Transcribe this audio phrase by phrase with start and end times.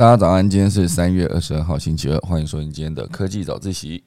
[0.00, 4.02] 大家早安，今天是三月二十二号星期二，欢迎收听今天的科技早自习。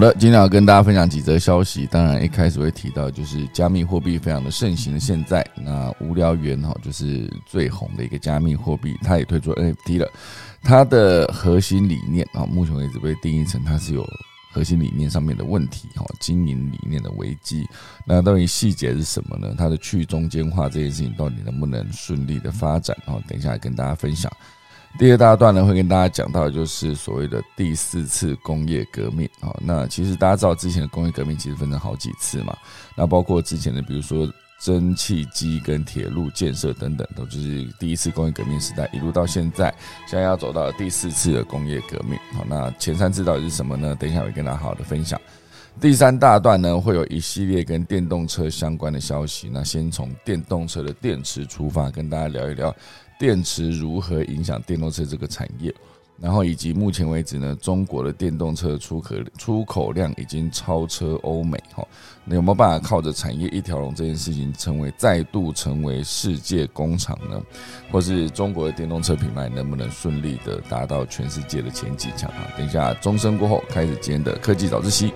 [0.00, 1.86] 好的，今天要跟大家分享几则消息。
[1.90, 10.10] 当然，一开始会提到就是加密货币非常的盛行的现在，那无聊猿哈就是最红的一个加密货币，它也推出 NFT 了。
[10.62, 14.02] 它的核心理念啊，目前为止被定义成它是有
[14.50, 17.68] 核心理念上面的问题哈，经营理念的危机。
[18.06, 19.54] 那到底细节是什么呢？
[19.58, 22.96] 它的去中间化这件事情到底能不能顺利的发展？
[23.04, 24.32] 哈，等一下跟大家分享。
[24.98, 29.54] 第二大段呢，会跟大家讲到，就是所谓的第四次工业革命啊。
[29.62, 32.54] 那其实大家知道，之前的工业革命其实分成好几次嘛。
[32.96, 39.74] 那包括之前的，比如说蒸汽机跟铁路建设等等，都就是第一次工业革命时代，一路到现在，
[40.06, 42.18] 现在要走到第四次的工业革命。
[42.34, 43.96] 好，那前三次到底是什么呢？
[43.98, 45.18] 等一下会跟大家好好的分享。
[45.80, 49.48] 第三大段呢，会有一系列跟电动车相关的消息。
[49.50, 52.74] 那先从电动车的电池出发，跟大家聊一聊。
[53.20, 55.72] 电池如何影响电动车这个产业？
[56.18, 61.86] 然后以及目前为止呢，中国的电动车出口出口量已经超车欧美哈，
[62.24, 67.38] 那有没有办法靠着产业一条龙这件事情，成为再度成为世界工厂呢？
[67.90, 72.50] 或是中国的电动车品牌能不能顺利的达到全世界的前几强啊？
[72.56, 75.12] 等一下钟声过后，开始今天的科技早自习。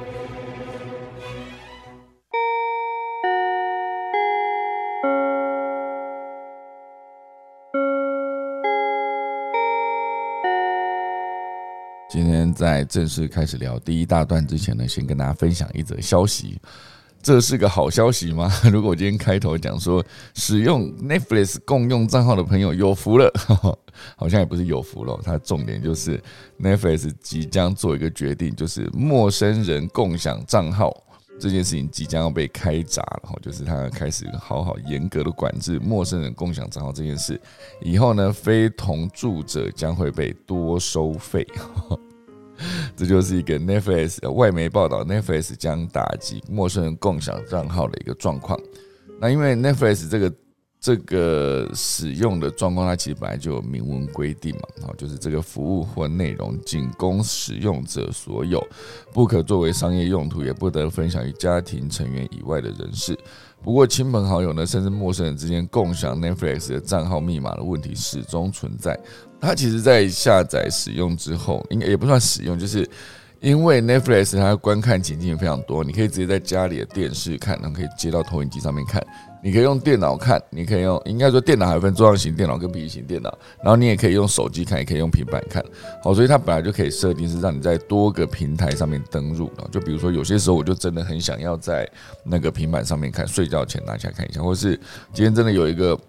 [12.15, 16.61] 今天在正式开始聊第一大段之前呢，先跟大家分享一则消息。
[17.21, 18.49] 这是个好消息吗？
[18.73, 20.01] 如果我今天开头讲说
[20.33, 23.29] 使用 Netflix 共用账号的朋友有福了，
[24.17, 25.21] 好像也不是有福了。
[25.25, 26.23] 它重点就是
[26.61, 30.97] Netflix 即将做一个决定，就是陌生人共享账号
[31.39, 33.23] 这件事情即将要被开闸了。
[33.25, 37.41] 哈，就是它开始好好严格的管制陌生人共享账号这件事。
[37.81, 41.47] 以后呢，非同住者将会被多收费。
[42.97, 48.59] 这就是一个 Netflix 外媒报道，Netflix 将打击陌生人共享账号的一个状况。
[49.21, 50.33] 那因为 Netflix 这个
[50.85, 58.63] 这个使用的状况，它其实本来就有明文规定嘛，哦，就是这个服务或内容仅供使用者所有，
[59.11, 63.19] 不可作为商业用途，也不得分享于家庭成员以外的人士。
[63.63, 68.95] 不过，亲朋好友呢，甚至陌生人之间共享 Netflix 的账号密码的问题始终存在。
[69.41, 72.87] 它其实，在下载使用之后，应该也不算使用，就是
[73.45, 79.07] 因为 Netflix 它观看情境非常多，你可以直接在家里的电视看，然后可以接到投影机上面看。
[79.43, 85.63] 你可以用电脑看，你可以用，应该说电脑还分桌上型电脑跟笔记型电脑，然后你也可以用手机看，也可以用平板看。
[86.03, 91.87] 好，所以它本来就可以设定是让你在多个平台上面登录就比如说有些时候我就真的很想要在
[92.25, 94.75] 那个平板上面看，睡觉前拿起来看一下，或是
[95.13, 96.01] 今天真的有一个。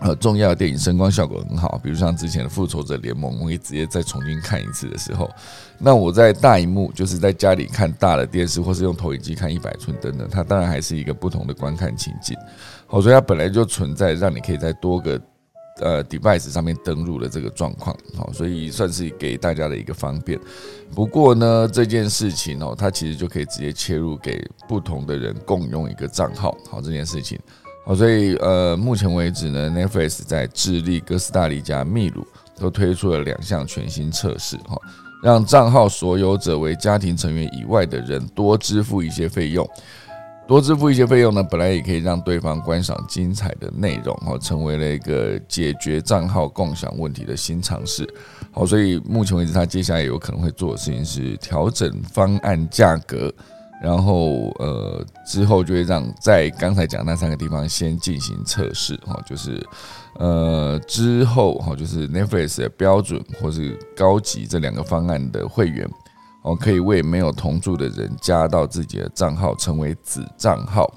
[0.00, 5.30] 呃，重要的电影声光效果很好，比如像之前的《复仇者联盟》，我可以直接再重新看一次的时候，
[5.78, 12.36] 那我在大荧幕，就是在家里看大的电视，或是用投影机看一百寸等等，它当然还是一个不同的观看情景。
[12.86, 15.18] 好，所以它本来就存在让你可以在多个
[15.80, 17.96] 呃 device 上面登录的这个状况。
[18.14, 20.38] 好，所以算是给大家的一个方便。
[20.94, 26.54] 不过呢，这件事情哦，它其实就可以直接切入给不同的人共用一个账号。
[26.68, 27.38] 好，这件事情。
[27.86, 32.26] 好，所以呃，目前为止呢，Netflix 在智利、哥斯达黎加、秘鲁
[32.58, 34.74] 都推出了两项全新测试，哈，
[35.22, 39.68] 让账号所有者为家庭成员以外的人多支付一些费用，
[40.48, 48.08] 多支付一些费用呢，本来也可以让对方观赏精彩的内容，哈，成为了一个解决账号共享问题的新尝试。
[48.50, 53.30] 好，所以目前为止，他接下来有可能会做的事情是调整方案价格。
[53.84, 59.62] 然后，呃，之后就会让在刚才讲那三个地方先进行测试，哈，就是，
[60.14, 65.86] 呃，之后哈，就是 Netflix 的标准或是高级这两个方案的会员，
[66.44, 70.90] 哦，可以为没有同住的人加到自己的账号，成为子账号。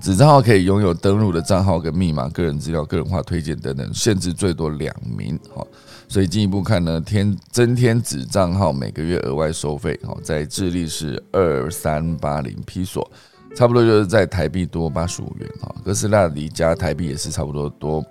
[0.00, 5.62] 子账号可以拥有登录的账号跟密码、个人资料、个人化推荐等等，限制最多两名，哈。
[6.08, 13.10] 所以进一步看呢，添增添子账号每个月额外收费，哦，在智利是二三八零披索，
[13.56, 18.04] 差不多就是在台币多八十五元，哈，哥斯拉离加台币也是差不多多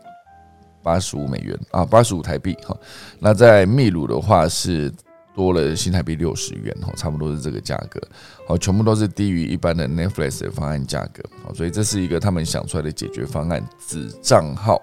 [0.84, 2.78] 八十五美元啊，八十五台币，哈，
[3.18, 4.94] 那在秘鲁的话是
[5.34, 8.02] 多了新台币六十元，哈，差不多是这个价格，
[8.46, 14.82] 好，全部都是低于一般的 Netflix 的方案价格，好，所以这是一个他们想出来的解决方案，子账号。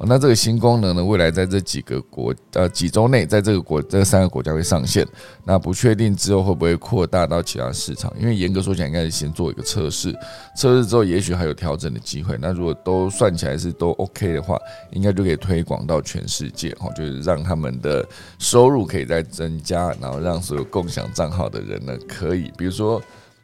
[0.00, 1.04] 那这个新功能呢？
[1.04, 5.06] 未来在这几个国呃几周内，在这个国这三个国家会上线。
[5.44, 8.12] 那不确定之后会不会扩大到其他市场？
[8.18, 10.12] 因为严格说起来，应该是先做一个测试，
[10.56, 12.36] 测试之后也许还有调整的机会。
[12.40, 14.58] 那如果都算起来是都 OK 的话，
[14.90, 18.04] 应该就可以推广到全世界哦，就是让他们的
[18.38, 23.00] 收入可以再增加，然后让所有共享账号的人呢，可以比如说。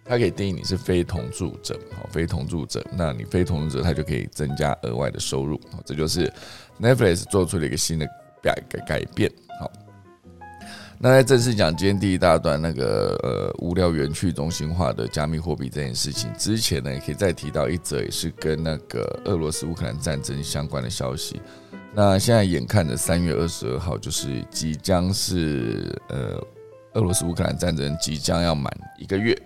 [0.08, 6.32] 它可以定义你是非同住者，好，非同住者，那你非同住者，它就可以增加额外的收入，好，这就是
[6.80, 8.06] Netflix 做出了一个新的
[8.42, 9.70] 改改改变，好。
[11.00, 21.40] 那在正式讲今天第一大段那个呃无聊园区中心化的加密货币这件事情之前呢，也可以再提到一则也是跟那个俄罗斯乌克兰战争相关的消息。
[21.94, 26.42] 那现在眼看着三月二十二号就是即将是呃
[26.94, 29.40] 俄罗斯乌克兰战争即将要满一个月。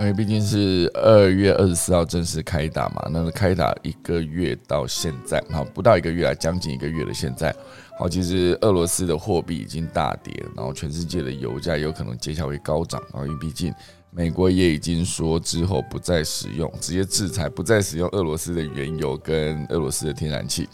[0.00, 7.12] 因为毕竟是二月二十四号正式开打嘛，那开打一个月到现在，好不到一个月啊，将近一个月了。
[7.12, 7.54] 现在，
[7.98, 12.98] 好，其实俄罗斯的货币已经大跌，然后全世界的油价有可能接下来会高涨。
[13.12, 13.74] 然后，因为毕竟
[14.10, 20.66] 美国也已经说之后不再使用，直接制裁，不再使用俄罗斯的原油跟俄罗斯的天然气，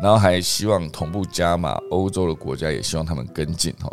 [0.00, 3.90] 然后还希望同步加码，欧洲的国家也希望他们跟进，哈。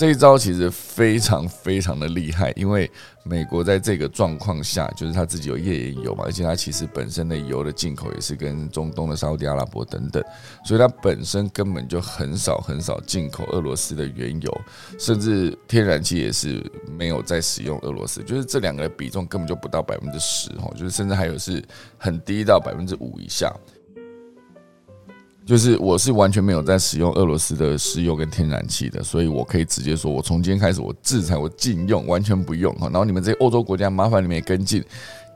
[0.00, 2.90] 这一招其实非常非常的厉害，因为
[3.22, 10.24] 美国在这个状况下，就是他自己有页岩油嘛，而且他其实本身的油的进口也是跟中东的沙特阿拉伯等等，
[10.64, 14.60] 所以它本身根本就很少很少进口俄罗斯的原油，
[14.98, 16.64] 甚至天然气也是
[16.96, 21.62] 没有在使用俄罗斯，就是这两个比重根本就不到百分之十哦，就是甚至还有是
[21.98, 23.54] 很低到百分之五以下。
[25.50, 32.86] 就是我是完全没有在使用俄罗斯的石油跟天然气的，所以我可以直接说，我从今天开始我制裁我禁用，完全不用哈。
[32.86, 34.80] 然后你们这些欧洲国家，麻烦你们也跟进。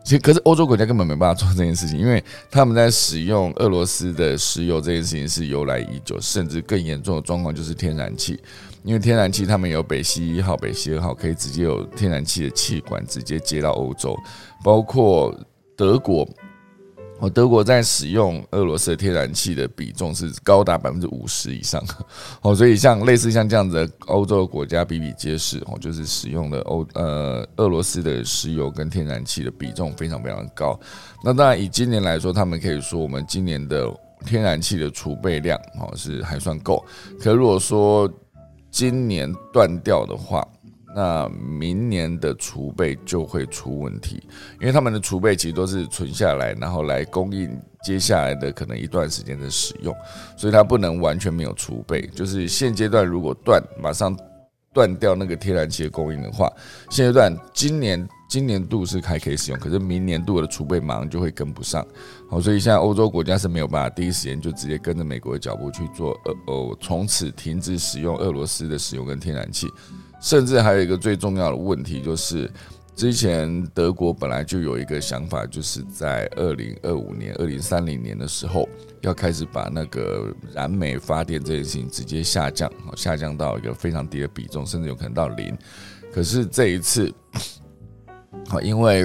[0.04, 8.38] 其实可是欧洲国家根本没办法做这件事情，因为他们在使用俄罗斯的石油这件事情是由来已久，甚至更严重的状况就是天然气，
[8.84, 14.16] 因为天然气他们有北溪一号、北溪二号，可以直接有天然气的气管直接接到欧洲，
[14.62, 15.36] 包括
[15.76, 16.24] 德国。
[17.20, 21.82] 哦，德国在使用俄罗斯的天然气的比重是高达百分之五十以上，
[22.42, 30.78] 哦，所以像类似像这样子的欧洲国家比比皆是，哦，就是使用的欧呃俄罗斯的石油跟天然气的比重非常非常高。
[31.22, 33.88] 那当然以今年来说，他们可以说我们今年的
[34.26, 36.84] 天然气的储备量哦是还算够，
[37.20, 38.12] 可如果说
[38.70, 40.46] 今年断掉的话。
[40.94, 44.22] 那明年的储备就会出问题，
[44.60, 49.94] 因为他们的储备其实都是存下来，然后来供应接下来的可能一段时间的使用，
[50.36, 52.06] 所以它不能完全没有储备。
[52.14, 54.16] 就是现阶段如果断，马上
[54.72, 56.48] 断掉那个天然气的供应的话，
[56.90, 61.84] 现阶段今年今年度是还可以使用，可是明年度的储备马上就会跟不上。
[62.30, 69.66] 好，所以现在欧洲国家是没有办法第一时间就直接跟着美国的脚步去做，呃哦，从此停止使用俄罗斯的石油跟天然气。
[70.24, 72.50] 甚至还有一个最重要的问题，就是
[72.96, 78.66] 之前德国本来就有一个想法，就是在二零二五年、二零三零年的时候，
[79.02, 85.54] 要开始把那个燃煤发电这件事情直接下降，下降到一个非常低的比重，甚至有可能到零。
[86.10, 87.12] 可是这一次，
[88.48, 89.04] 好， 因为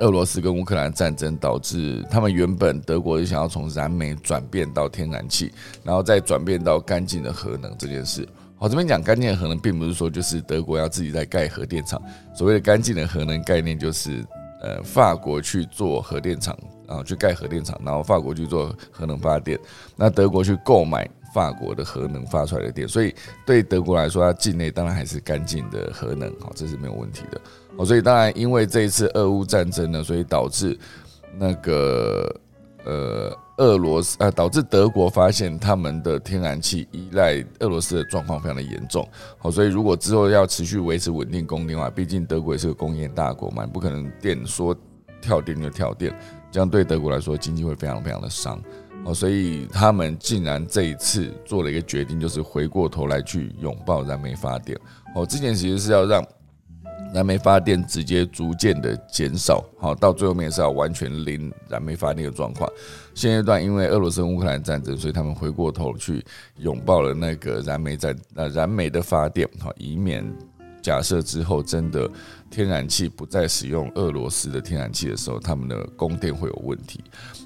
[0.00, 5.52] 俄罗斯跟乌克兰战争导致他们原本德国就想要从燃煤转变到天然气，
[5.84, 8.26] 然后再转变到干净的核能这件事。
[8.60, 12.02] 好，这边讲干净的核能，并不是说就是德国要自己在盖核电厂。
[12.34, 14.24] 所谓的干净的核能概念，就是
[14.60, 19.56] 呃，法国去做核电厂，然后去盖核电厂，然后法国去做核能发电，
[19.94, 22.88] 那德国去购买法国的核能发出来的电。
[22.88, 23.14] 所以
[23.46, 27.40] 对德国来说，它境内当然还是干净的核能，好，这是没有问题的。
[27.76, 30.76] 哦，所以当然因为这一次俄乌战争呢，所以导致
[31.38, 32.34] 那个
[32.84, 33.32] 呃。
[33.58, 39.06] 俄罗斯啊，导致德国发现他们的天然气依赖俄罗斯的状况非常的严重。
[39.36, 44.74] 好，所以如果之后要持续维持稳定供电的话，毕竟德国也是个工业大国嘛，不可能电说
[45.20, 46.16] 跳电就跳电，
[46.50, 48.60] 这样对德国来说经济会非常非常的伤。
[49.04, 54.78] 好，所以他们竟然这一次做了一个决定，就是回过头来去拥抱燃煤发电。
[55.14, 56.24] 哦，之前其实是要让。
[57.12, 62.70] 燃煤发电直接逐渐的减少，好，到最后面是要完全零燃煤发电的状况。
[63.14, 66.24] 现阶段因为俄罗斯乌克兰战争，所以他们回过头去
[66.58, 70.24] 拥抱了那个燃煤在呃燃煤的发电，好，以免。
[70.80, 72.08] 假设之后真的
[72.50, 77.02] 天然气不再使用俄罗斯的天然气的时候，他们的供电会有问题。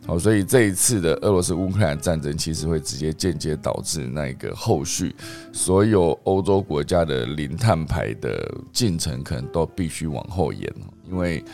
[0.06, 5.14] 好，所以这一次的俄罗斯乌克兰战争，其实会直接间接导致那个后续
[5.52, 10.72] 所有欧洲国家的零碳排的进程，可能都必须往后延，
[11.10, 11.44] 因为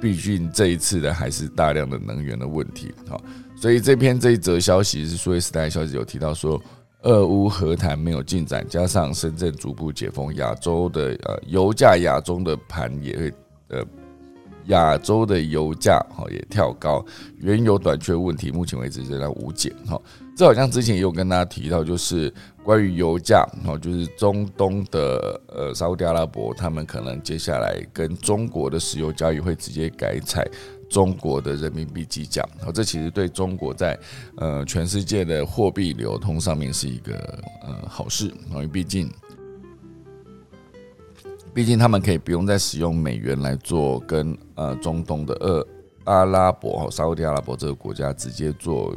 [0.00, 2.92] 毕竟这一次的还是大量的能源的问题。
[3.08, 3.20] 好，
[3.56, 6.60] 所以这篇这一则消息是说，时代消息有提到说。
[7.02, 13.32] 俄乌和谈没有进展，加上深圳逐步解封，亚洲的呃油价亚洲的盘也会
[13.68, 13.84] 呃
[14.66, 17.04] 亚洲的油价哈也跳高，
[17.38, 20.00] 原油短缺问题目前为止仍然无解哈。
[20.36, 22.32] 这好像之前也有跟大家提到，就是
[22.66, 30.44] 关于油价哦，就是中东的呃沙特阿拉伯，他们可能接下来跟中国的石油交易会直接改采。
[30.88, 33.98] 中国的人民币计价，哦，这其实对中国在
[34.36, 37.16] 呃全世界的货币流通上面是一个
[37.64, 39.10] 呃好事，因为毕竟，
[41.52, 45.66] 毕竟他们可以不用再使用美元来做跟呃中东的呃
[46.04, 48.94] 阿拉伯、沙特阿拉伯这个国家直接做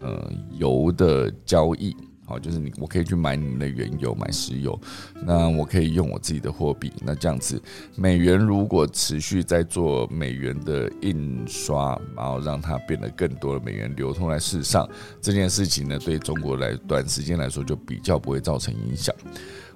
[0.00, 1.96] 呃油的交易。
[2.26, 4.78] 好，就是你，我可以去买你们的原油，买石油，
[5.26, 6.90] 那我可以用我自己的货币。
[7.04, 7.60] 那这样子，
[7.96, 14.88] 美元如果持续在做美元的印刷，然后让它变得更多的美元流通在市上，
[15.20, 19.14] 这件事情呢，对中国来短时间来说就比较不会造成影响。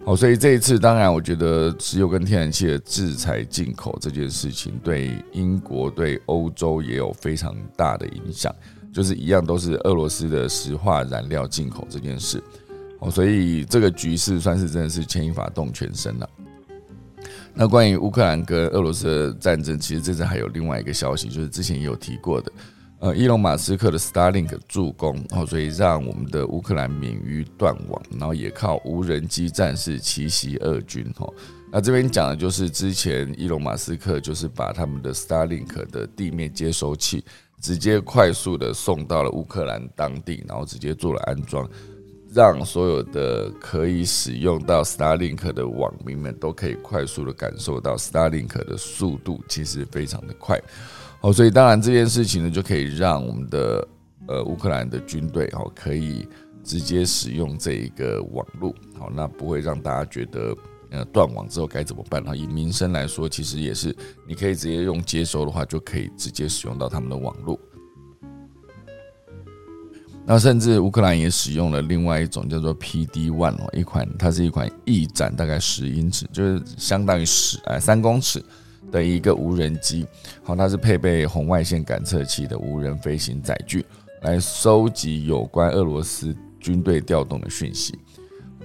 [0.04, 8.54] 好，所以这一次，当然我觉得石油跟天然气的制裁进口这件事情，对英国、对欧洲也有非常大的影响。
[8.92, 12.42] 就是一样，都是俄罗斯的石化燃料进口这件事，
[12.98, 16.28] 哦，所以这个局势算是真的是牵一发动全身了。
[17.54, 22.52] 那关于乌克兰跟俄罗斯的战争，其实这次还有另外一个消息，就是之前也有提过的，
[23.00, 31.32] 呃，伊隆马斯克的 Starlink 助攻，哦，所以让我们的乌克兰免于断网，然后也靠无人机战士奇袭俄军，哦，
[31.70, 37.24] 那这边讲的就是之前伊隆马斯克就是把他们的 Starlink 的地面接收器。
[37.60, 41.68] 直接快速的送到了乌克兰当地，然后直接做了安装，
[42.32, 50.60] 让所有的可以使用到 Starlink 的网民们都可以快速的感受到 Starlink 的速度其实非常的快。
[51.20, 53.88] 哦，所以当然这件事情呢，就可以让我们的
[54.26, 56.28] 呃乌克兰的军队哦可以
[56.62, 60.54] 直接使用这一个网络，好，那不会让大家觉得。
[60.90, 62.22] 呃，断网之后该怎么办？
[62.24, 63.94] 哈，以民生来说，其实也是
[64.26, 67.58] 你可以直接用接收的话，就可以直接使用到他们的网络。
[70.24, 78.44] 那甚至乌克兰也使用了另外一种叫做 PD One 哦，一款它是一款翼展大概十英尺，就是相当于十哎三公尺
[78.92, 80.06] 的一个无人机。
[80.42, 83.86] 好，它是配备红外线感测器的无人飞行载具，
[84.20, 87.98] 来收集有关俄罗斯军队调动的讯息。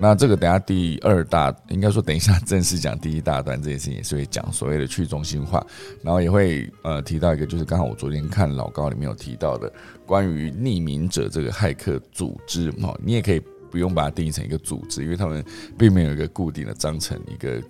[0.04, 5.66] 那这个等下第二大，应该说等一下正式讲第一大段这件事情也是会讲所谓的去中心化，
[6.02, 9.72] 然后也会呃提到一个，就是刚好我昨天看老高里面有提到的
[10.06, 13.42] 关于匿名者这个骇客组织哦，你也可以
[13.72, 15.42] 不用把它定义成一个组织，因为他们
[15.78, 17.64] 并没有一个固定的章程一个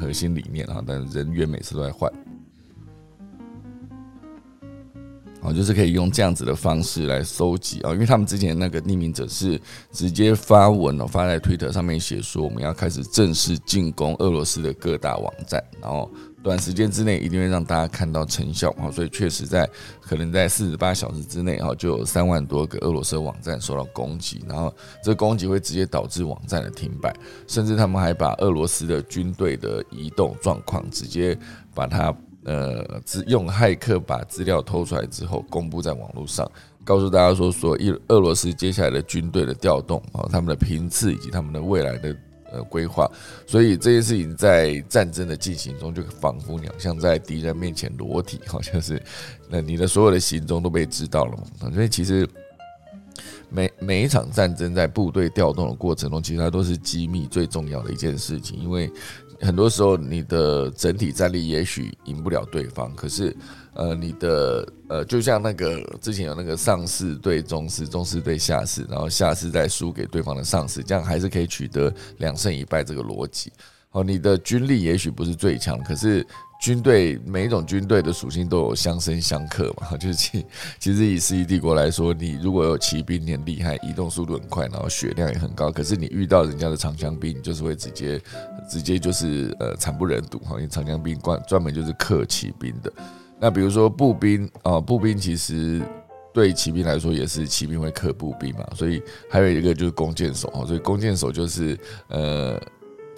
[0.00, 2.10] 核心理念啊，但人员每次都在换。
[5.44, 9.60] 哦，就是可以用这样子的方式来收集啊，因为他们之前那个匿名者是
[9.92, 16.10] 直接发文哦，发在推特上面写说我们要开始正式进攻俄罗斯的各大网站，然后
[16.42, 19.68] 短时间之内一定会让大家看到成效啊，所以确实在
[20.00, 27.14] 可能在四十八小时之内啊，就有三万多个俄罗斯网站受到攻击，然后这攻击会直接导致网站的停摆，
[27.46, 31.38] 甚至他们还把俄罗斯的军队的移动状况直接
[31.74, 32.16] 把它。
[32.44, 36.46] 呃，资用骇客把资料偷出来之后，公布在网络上，
[36.84, 42.16] 告诉大家说，说一俄罗斯接下来的军队的调动啊，他们的频次以及他们的未来的
[42.52, 43.10] 呃规划，
[43.46, 49.02] 所以这件事情在战争的进行中，就仿佛你好像在敌人面前裸体，好像是
[49.48, 51.32] 那你的所有的行踪都被知道了
[51.62, 51.70] 嘛？
[51.72, 52.28] 所以其实
[53.48, 58.92] 每每一场战争在部队调动的过程中，其实它都是机密最重要的一件事情，因为。
[59.44, 63.36] 很多时候，你的整体战力也许赢不了对方，可是，
[63.74, 73.52] 呃，你的呃，就像那个之前有那个上士对中士，中士对下士，然后下士再输给对方的上士，这样还是可以取得两胜一败这个逻辑。
[73.94, 76.26] 哦，你的军力也许不是最强，可是。
[76.60, 80.46] 军队每一种军队的属性都有相生相克嘛， 就是其
[80.78, 88.18] 其实以世纪帝国来说，你如果有骑兵，你很厉害，移动速度很快，然后血量也很高，可是你遇到人家的长枪兵，就是会直接
[88.66, 92.90] 直接就是呃惨不忍睹哈，因为长枪兵专专门就是克骑兵的。
[93.38, 95.82] 那比如说步兵啊，步兵其实
[96.32, 102.58] 对骑兵来说也是骑兵会克步兵嘛，所以还有一个就是弓箭手哈，所以弓箭手就是呃。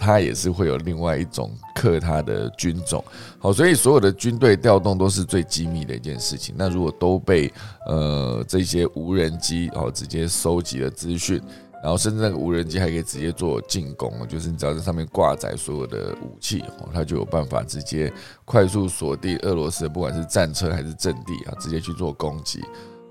[0.06, 3.04] 他也是会有另外一种克他的军种。
[3.38, 6.54] 好，所以所有的军队调动都是最机密的一件事情。
[6.56, 7.52] 那如果都被
[7.86, 11.42] 呃这些无人机哦直接收集了资讯。
[11.82, 18.12] 然后甚至那个无人机还可以直接做进攻，就是你只要在上面挂载所有的武器，它就有办法直接
[18.44, 22.60] 快速锁定俄罗斯的不管是战车还是阵地啊，直接去做攻击。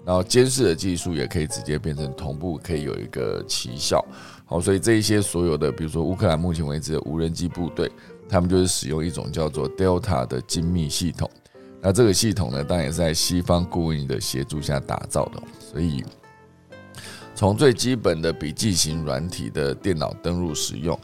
[0.05, 4.05] 然后监视的技术也可以直接变成同步，可以有一个奇效。
[4.45, 7.91] 好，所以这一些所有的，比如说乌克兰目前为止的无人机部队，
[8.29, 11.29] 他们就是使用一种叫做 Delta 的精密系统。
[11.81, 16.03] 那这个系统呢，当然也是在西方顾问的协助下打造的，所以。
[17.37, 20.97] 从最基本的笔记型软体的电脑登录使用，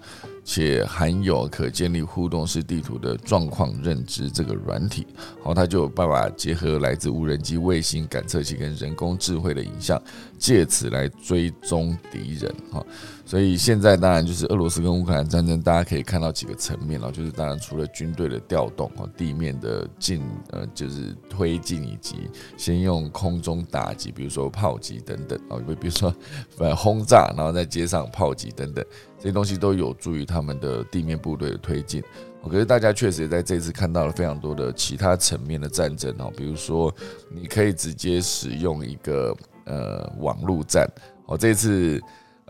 [0.44, 5.06] 且含有可建立互动式地图的状况认知这个软体，
[5.44, 10.02] 好，它就有办法结合来自无人机、卫星感测器跟人工智慧的影像，
[10.38, 12.86] 借此来追踪敌人，哈。
[13.32, 26.14] 所以现在当然就是俄罗斯跟乌克兰战争，大家可以看到几个层面了，就是当然除了军队的调动哦，地面的进呃就是推进以及先用空中打击，比如说炮击等等啊，比如说
[26.58, 28.84] 呃轰炸，然后在街上炮击等等
[29.18, 32.04] 这些东西都有助于他们的地面部队的推进。
[32.44, 36.94] 可是大家确实也在这次看到了非常多的其他层面的战争哦，比如说
[37.30, 39.34] 你可以直接使用一个
[39.64, 40.86] 呃网络战
[41.28, 41.98] 哦，这次。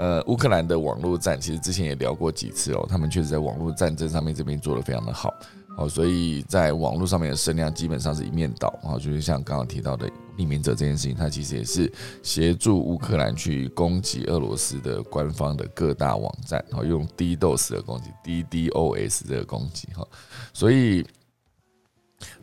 [0.02, 5.32] 呃，乌克兰的网络战其实之前也聊过几次哦，他们确实在网络战争上面这边做的非常的好，
[5.78, 11.94] 好，所以在网络上面的声量基本上是一面倒啊，就是像刚刚提到的匿名者这件事情，它其实也是
[12.24, 20.04] 协助乌克兰去攻击俄罗斯的官方的各大网站，好，用 DDoS 的攻击，DDoS 这个攻击哈，
[20.52, 21.06] 所以。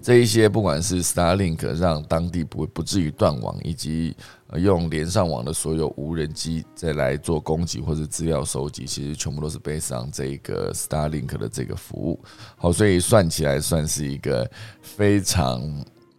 [0.02, 4.16] 这一些不管是 Starlink 让当地不不至于断网，以及
[4.56, 12.18] 用连上网的所有无人机再来做攻击或者资料收集，其实全部都是 based on 这个 Starlink 的这个服务。
[12.56, 14.50] 好，所以算起来算是一个
[14.80, 15.62] 非常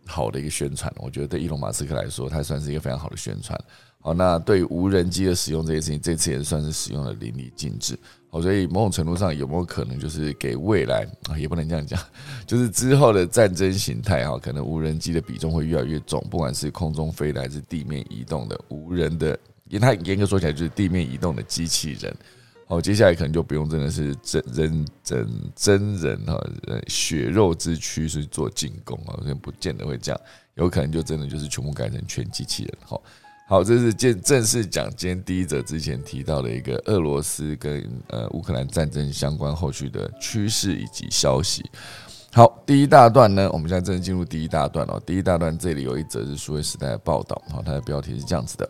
[0.10, 0.92] 好的一个宣传。
[0.98, 3.58] 我觉得对伊隆马斯克来说，它算是一个非常好的宣传。
[4.02, 8.00] 好，那对无人机的使用这些事情，这次也算是使用的淋漓尽致。
[8.32, 12.00] 好，所以某种程度上有没有可能就是给未来啊，也不能这样讲，
[12.48, 22.16] 就是之后的战争形态哈，可能无人机的比重会越来越重，不管是空中飞的还是地面移动的无人的，因为它严格说起来就是地面移动的机器人。
[22.70, 26.40] 好，接下来可能就不用真的是真人真真人哈，
[26.88, 30.22] 血肉之躯去做进攻啊，可能不见得会这样，
[30.54, 33.02] 有可能就真的就是全部改成全机器人哈。
[33.48, 41.68] 好，这是正正式讲今天第一则之前提到的一个俄罗斯跟呃乌克兰战争相关后续的趋势以及消息。
[42.32, 45.02] 好，第一大段呢，我们现在正式进入第一大段哦。
[45.04, 48.70] 第一大段这里有一则是数位时代的报道，好，它的标题是这样子的：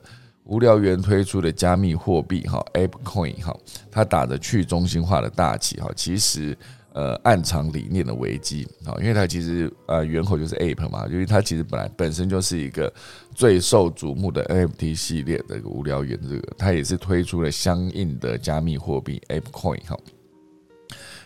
[0.49, 3.55] 无聊猿推出的加密货币哈，ApeCoin 哈，
[3.89, 6.57] 它打着去中心化的大旗哈，其实。
[6.91, 12.91] 呃，暗藏理念的危机啊，因为它其实呃，元口就是 Ape 嘛，因为它其实本来本身就是一个
[13.35, 19.95] 最受瞩目的 NFT 系列的一个无聊猿，这个它也是推出了相应的加密货币 ApeCoin 哈，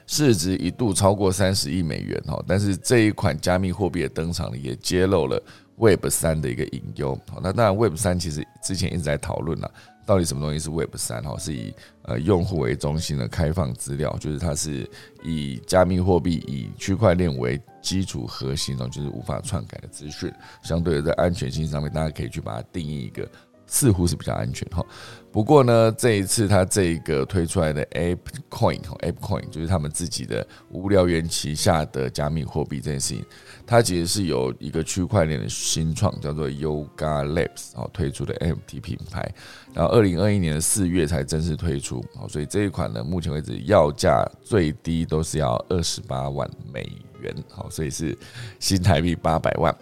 [0.05, 5.41] 市值一度超过三十亿美元哈，但是这一款加密货币的登场也揭露了
[5.77, 7.17] Web 三的一个隐忧。
[7.29, 9.71] 好，那当然 Web 三其实之前一直在讨论了。
[10.05, 11.23] 到底什么东西是 Web 三？
[11.23, 14.89] 哈，是以呃用户为中心的开放资料，就是它是
[15.23, 20.29] 以加密货币、以区块链为基础核心哦，就是无法篡改的资讯。
[20.61, 23.27] 相对的，在安全性上面，大家可以去把它定义一个。
[23.65, 24.85] 似乎是比较安全哈，
[25.31, 33.25] 不过呢，这一次它这个推出来的 App Coin，App Coin 就是他们自己的无聊猿旗下的加密货币这件事情，
[33.65, 39.33] 它其实是有一个区块链的新创叫做 Yoga Labs 哦推出的 NFT 品牌，
[39.73, 46.87] 然后二零二一年的四月才正式推出，好，所以这一款呢，目前为止要价最低都是要二十八万美
[47.21, 48.15] 元，好，所以是
[48.59, 49.75] 新台币八百万。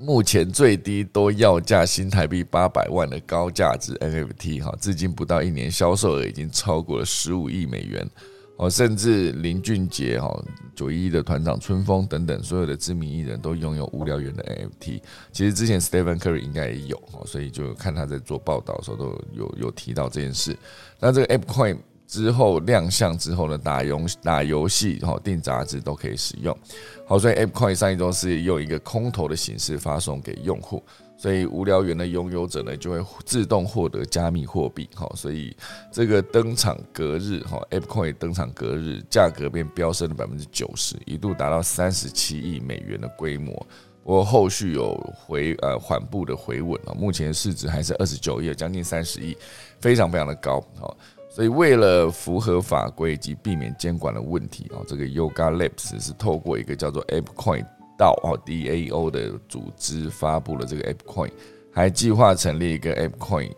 [0.00, 8.08] 目前最低都要价新台币八百万的高价值 NFT 哈，至今不到一年，销售额已经超过了十五亿美元
[8.58, 10.30] 哦，甚至林俊杰哈、
[10.74, 15.00] 九一一的团长春风等等，所有的知名艺人都拥有无聊猿的 NFT。
[15.32, 20.54] 其实之前 Stephen Curry 应该也有，所以就看他在做报道的时候都有有提到这件事。
[21.00, 21.78] 那这个 App Coin。
[22.08, 26.56] 之后亮相之后呢，打游打游戏、哈订杂志都可以使用。
[27.06, 30.82] 好，所以 App Coin 上一周是用一个空投的形式发送给用户，
[31.18, 34.88] 所以无聊猿的拥有者呢就会自动获得加密货币。
[34.94, 35.54] 好，所以
[35.92, 43.52] 这个登场隔日，哈 ApeCoin 登场隔日价格便飙升了百分之九十，一度达到三十七亿美元的规模。
[44.04, 49.36] 不过后续有回呃缓步的回稳啊，目前市值还是二十九亿，将近三十亿，
[49.80, 50.64] 非常非常的高。
[50.78, 50.96] 好。
[51.30, 57.64] 所以为了符合法规以及避免监管的问题啊，这个 Yoga Labs 是透过一个叫做 ApeCoin
[57.98, 61.30] 道哦 DAO 的组织发布了这个 AppCoin，
[61.72, 63.52] 还计划成立一个 AppCoin，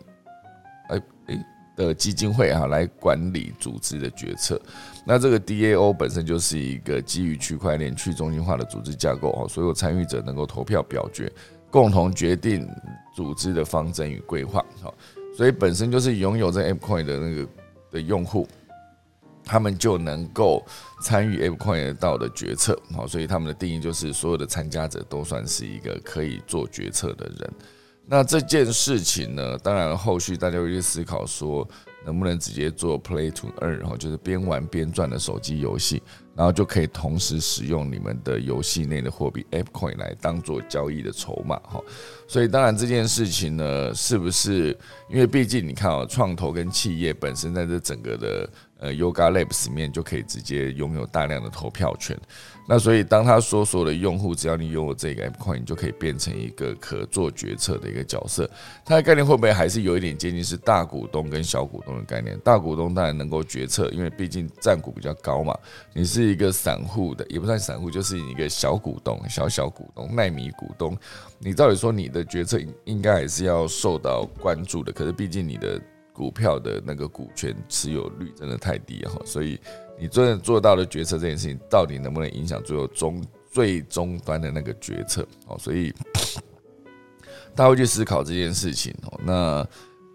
[0.89, 1.45] 哎哎。
[1.77, 4.61] 的基金会啊，来管理组织的决策。
[5.05, 11.31] 那这个 DAO 本身就是一个基于区块链去中心化的组织架构哦，所有参与者能够投票表决，
[11.71, 12.67] 共同决定
[13.15, 14.63] 组织的方针与规划。
[14.81, 14.93] 好，
[15.35, 17.47] 所以本身就是拥有这 AppCoin 的那个
[17.89, 18.45] 的用户，
[19.51, 20.65] 他们就能够
[21.01, 22.81] 参与 ApeCoin 道的决策。
[22.95, 27.53] 好，所以他们的定义就是所有的参加者都算是一个可以做决策的人。
[28.05, 29.57] 那这件事情呢？
[29.57, 31.67] 当然，后续大家会去思考说，
[32.05, 36.01] 能不能直接做 Play to Earn，然后就是边玩边赚的手机游戏，
[36.35, 41.79] 然后就可以同时使用你们的游戏内的货币 App Coin 来当做交易的筹码哈。
[42.27, 44.77] 所以，当然这件事情呢，是不是
[45.09, 48.49] 因为毕竟你看哦，创投跟企业本身在这整个的
[48.81, 52.19] 呃 Yoga Labs 面就可以直接拥有大量的投票权。
[52.67, 58.49] 那所以，当他说所有的用户，只要你拥有这个 App Coin，你就可以变成一个可做决策的一个角色。
[58.85, 62.39] 它的概念会不会还是有一点接近是大股东跟小股东的概念？
[62.39, 65.57] 大股东当然能够决策，因为毕竟占股比较高嘛。
[65.93, 70.97] 你是一个散户的，也不算散户，就是一个小股东、小小股东、奈米股东。
[71.39, 74.93] 你照理说，你的决策应该还是要受到关注的。
[74.93, 75.81] 可是，毕竟你的
[76.21, 79.59] 股票的那个股权持有率真的太低哈，所以。
[79.99, 85.21] 你真的做到了决策这件事情，到底能不能影响最后终最终端的那个决策？
[85.45, 85.93] 哦，所以
[87.53, 89.19] 大家会去思考这件事情哦。
[89.23, 89.63] 那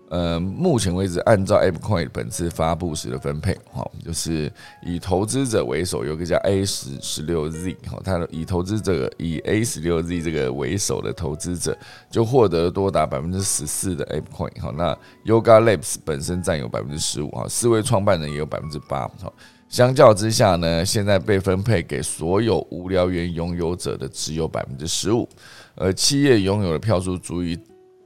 [0.09, 11.77] 呃，目前为止，按照 ApeCoin 本次发布时的分配，哈，就是以投资者为首，有个叫 A 十十六 Z，哈，它以投资者以 A 十六 Z 这个为首的投资者，
[12.09, 19.33] 就获得多达百分之十四的 ApeCoin，哈，那 Yoga Labs 本身占有百分之十五，哈，四位创办人也有百分之八，哈。
[19.69, 25.29] 相较之下呢，现在被分配给所有无聊猿拥有者的只有百分之十五，
[25.75, 27.59] 而企业拥有的票数足以，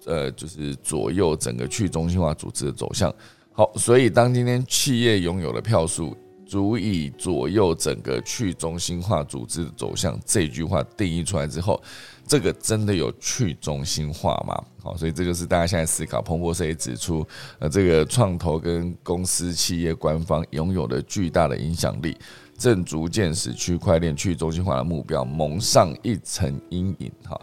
[0.06, 3.12] 呃，就是左右整个去中心化组织的走向。
[3.52, 11.80] 好，所以当今天企业拥有的票数足以左右整个去中心化组织的走向这句话定义出来之后。
[12.26, 14.64] 这个真的有去中心化吗？
[14.80, 16.22] 好，所以这就是大家现在思考。
[16.22, 17.26] 彭博社也指出，
[17.58, 22.16] 呃，这个创投跟公司、企业、官方拥有的巨大的影响力，
[22.56, 27.10] 正逐渐使区块链去中心化的目标蒙上一层阴影。
[27.24, 27.40] 哈，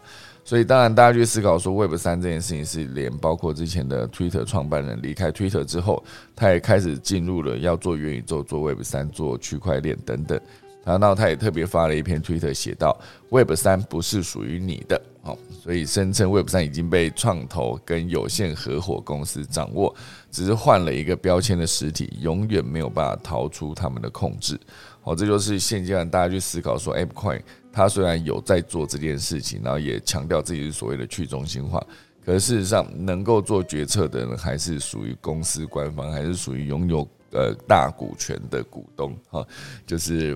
[0.48, 6.02] 所以当然大家去思考说，Web 三这件事情是连包括之前的 Twitter 创办人离开 Twitter 之后，
[6.34, 10.40] 他也开始进入了要做元宇宙、做 Web 三、做区块链等等。
[10.86, 12.98] 然后他也特别发了一篇推特，写道
[13.30, 19.94] ：“Web 三不是属于你的，哦，所以声称 Web 三已经被创投跟有限合伙公司掌握，
[20.32, 24.58] 只是换了一个标签的实体，永远没有办法逃出他们的控制。
[25.04, 27.42] 哦，这就是现阶段大家去思考说，ApeCoin
[27.78, 31.80] 他虽然有在做这件事情，然后也强调自己是所谓的去中心化，
[32.26, 39.46] 可是事实上能够做决策的人还是属于公司官方，还是属于拥有呃大股权的股东，哈，
[39.86, 40.36] 就是。”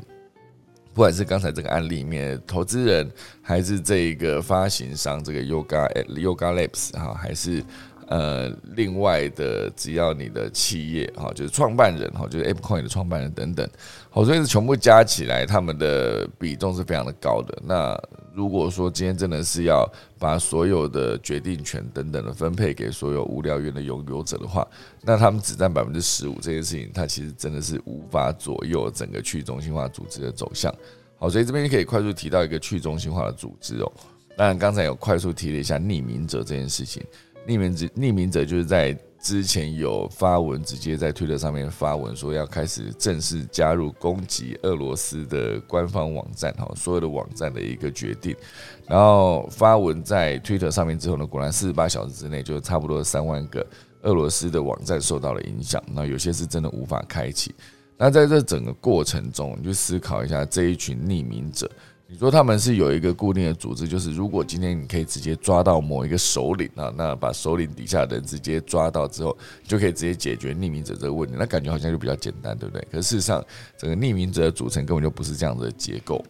[0.93, 3.10] 不管是刚才这个案例里面投资人，
[3.41, 7.63] 还是这一个发行商，这个 Yoga Yoga Labs 哈，还是
[8.12, 13.65] 呃另外的，只要你的企业哈，就是创办人哈，就是 ApeCoin 的创办人等等，
[14.10, 17.58] 好，所以是全部加起来，他们的比重是非常的高的。
[17.65, 17.97] 那
[18.34, 24.67] 如果说今天真的是要把所有的决定权等等的分配给所有无聊猿的拥有者的话，
[25.04, 30.69] 那他们只占百分之十五，这件事情它其实真的是无法左右整个去中心化组织的走向。
[31.17, 33.89] 好，所以这边可以快速提到一个去中心化的组织哦。
[34.36, 37.02] 当然，刚才有快速提了一下匿名者这件事情。
[37.47, 48.36] 匿名者，匿名者就是在之前有发文，直接在推特上面发文说要开始正式加入攻击俄罗斯的官方网站，哈，所有的网站的一个决定。
[48.88, 53.65] 然后发文在推特上面之后呢，果然四十八小时之内就差不多三万个
[54.01, 55.82] 俄罗斯的网站受到了影响。
[55.93, 57.54] 那有些是真的无法开启。
[57.97, 61.69] 那在这整个过程中，你就思考一下这一群匿名者，
[62.12, 72.86] 你说他们是有一个固定的组织，就是如果今天你可以直接抓到某一个首领啊，那把首领底下的人直接抓到之后，就可以直接解决匿名者这个问题，那感觉好像就比较简单，对不对？
[72.91, 73.41] 可事实上，
[73.78, 76.21] 整个匿名者的组成根本就不是这样子的结构。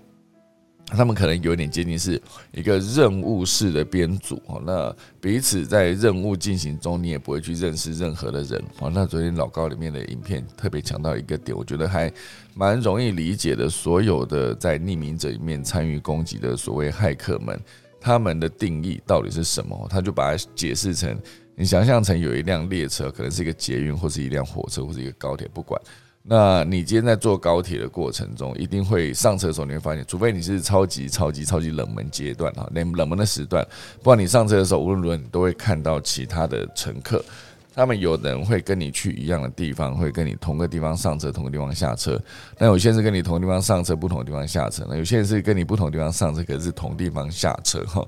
[0.95, 8.91] 他们可能有点接近是一个任务式的编组哦，那彼此在任务进行中，你也不会去认识任何的人哦。
[8.93, 12.12] 那昨天老高里面的影片特别强调一个点，我觉得还
[12.54, 13.69] 蛮容易理解的。
[13.69, 17.60] 所有的在匿名者里面参与攻击的所谓骇客们，
[17.99, 19.88] 他们的定义到底是什么？
[19.89, 21.17] 他就把它解释成
[21.56, 25.82] 你想象成有一辆列车，可能是一个捷运，或是一辆火车，或是一个高铁，不管。
[26.23, 33.65] 那你今天在坐高铁的过程中，一定会上车的时候，你会发现，除非你是超级超级超级冷门阶段哈，冷冷门的时段，
[33.97, 37.25] 不管你上车的时候，无论如何你都会看到其他的乘客，
[37.73, 42.21] 他们有人会跟你去一样的地方，会跟你同个地方上车，同个地方下车。
[42.60, 44.86] 那有些人是跟你同个地方上车，不同地方下车。
[44.88, 48.05] 那有些人是跟你不同地方上车，可是同地方下车哈。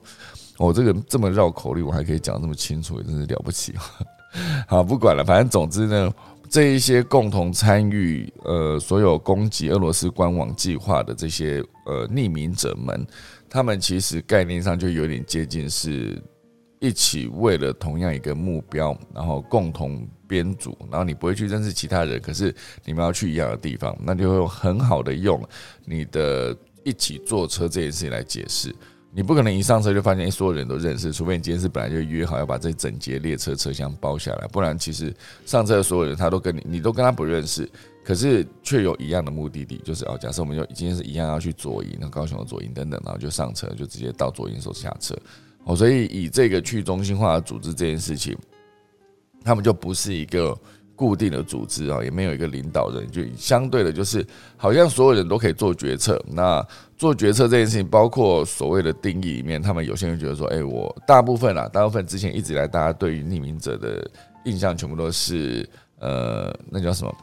[0.57, 3.73] 我这个这么绕口令，我还可以讲这么清楚，真是了不起
[4.67, 6.13] 好，不管了，反正总之呢。
[6.53, 13.07] 这一些共同参与呃所有攻击俄罗斯官网计划的这些呃匿名者们，
[13.49, 16.21] 他们其实概念上就有点接近，是
[16.79, 22.53] 一起为了同样一个目标，然后共同编组，然后你不会去认识其他人，可是
[22.85, 25.41] 你们要去一样的地方，那就会很好的用
[25.85, 28.71] 你的一起坐车这件事情来解释。
[29.15, 35.13] 你不可能一上车就发现所有人都认识，除非你今天是本来就约好要把这整节列车车厢包下来，不然其实
[35.45, 37.69] 上车的所有人他都跟你，你都跟他不认识，
[38.03, 45.15] 可是却有一样的目的地，就是哦，假设我们就今天是一样要去左营，那高雄的左营等等，然后就上车就直接到左营时候下车，
[45.65, 48.35] 哦，所以以这个去中心化的组织这件事情，
[49.43, 50.57] 他们就不是一个。
[50.95, 54.25] 固定的组织啊，也没有一个领导人，就相对的，就是
[54.55, 56.23] 好像所有人都可以做决策。
[56.27, 56.65] 那
[56.97, 64.09] 做决策这件事情，包括所谓的定义里面，他们有些人觉得说，哎，我大部分啊，大部分之前一直以来，大家对于匿名者的
[64.45, 65.67] 印象，全部都是
[65.99, 67.13] 呃，那叫什么？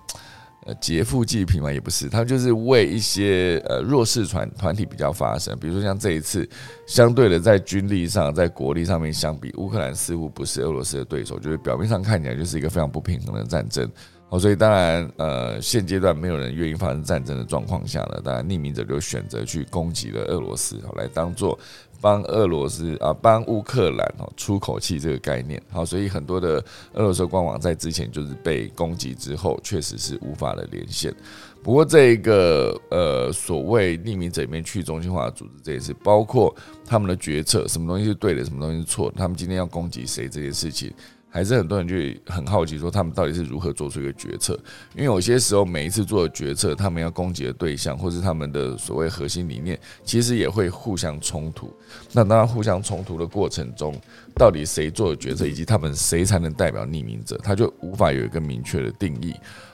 [0.66, 5.58] 呃，劫富济贫嘛，也不是，他就是为一些呃弱势团团体比较发声。
[5.58, 6.46] 比如说像这一次，
[6.86, 13.90] 相对的在军力上，在国力上面相比，乌克兰似乎不是俄罗斯的对手，就是表面上看起来就是一个非常不平衡的战争。
[14.28, 21.58] 哦，所以当然，呃，现阶段没有人愿意发生战争的状况下呢，当然匿名者就选择去攻击了俄罗斯，来当做。
[22.00, 31.14] 帮俄罗斯啊，帮乌克兰哦出口气这个概念，好，所以很多的俄罗斯官网在之前就是被攻击之后，确实是无法的连线。
[31.62, 36.54] 不过这一个呃所谓匿名者里面去中心化的组织这件事，包括
[36.86, 40.90] 他们的决策，什么东西是对的，什么东西是错的，他们今天要攻击谁这件事情。
[41.30, 41.94] 还是很多人就
[42.26, 44.58] 很好奇，说他们到底是如何做出一个决策？
[44.94, 51.72] 因为有些时候，每一次做的决策，他们要攻击的对象，或是他们的所谓核心理念，其实也会互相冲突。
[52.12, 53.94] 那当然，互相冲突的过程中，
[54.34, 59.32] 到底谁做的决策，以及他们谁才能代表匿名者，他就无法有一个明确的定义。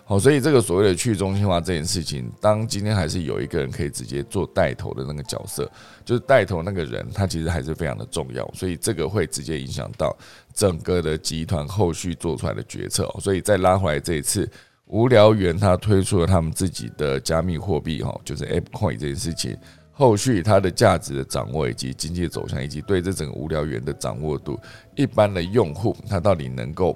[0.08, 5.68] 好，所以这个所谓的去中心化这件事情，当今天还是有一个人可以直接做带头的那个角色，
[6.04, 8.48] 就是带头那个人，他其实还是非常的重要。
[8.54, 10.16] 所以这个会直接影响到
[10.54, 13.12] 整个的集团后续做出来的决策。
[13.18, 14.48] 所以再拉回来这一次，
[14.84, 19.58] 无聊猿他推出了他们自己的加密货币，哈，就是 App Coin 这件事情，
[19.90, 24.56] 后续它的价值的掌握，以及经济走向，以及对这整个无聊猿的掌握度，
[24.94, 26.94] 一般的用户他到底能够。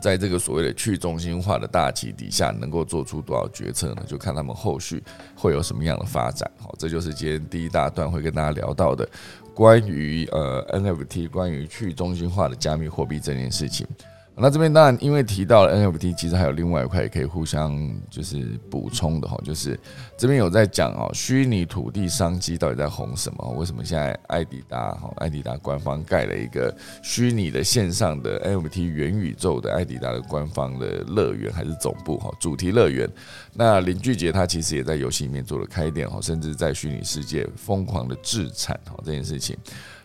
[0.00, 4.02] 在这个所谓的去中心化的大旗底下，能够做出多少决策呢？
[4.06, 5.02] 就看他们后续
[5.34, 6.50] 会有什么样的发展。
[6.58, 9.08] 好，这就是今天第一大段会跟大家聊到的
[9.54, 13.86] 关于呃 NFT，关于去中心化的加密货币这件事情。
[14.36, 17.76] 那这边当然，因为提到了 NFT，其实还有另外一块也可以互相
[18.08, 19.78] 就是补充的哈，就是
[20.16, 23.50] 这边有在讲哦，虚拟土地商机到底在红什么？
[23.58, 33.06] 为什么现在艾迪达哈，艾迪达官方盖了一个虚拟的线上的 NFT 元宇宙的艾迪达的官方的乐园还是总部哈，主题乐园。
[33.52, 39.54] 那林俊杰他其实也在游戏里面做了开店哈，甚至在虚拟世界疯狂的制产哈这件事情，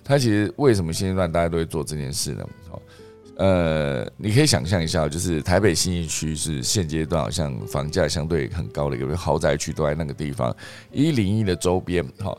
[0.04, 2.46] 他其实为什么现阶段大家都会做这件事呢？
[2.70, 2.82] 好。
[3.38, 10.56] 呃，你可以想象一下，就是台北新一区是现阶段好像房价相对很高的一个豪宅区，都在那个地方
[10.92, 12.38] 一零一的周边，哈。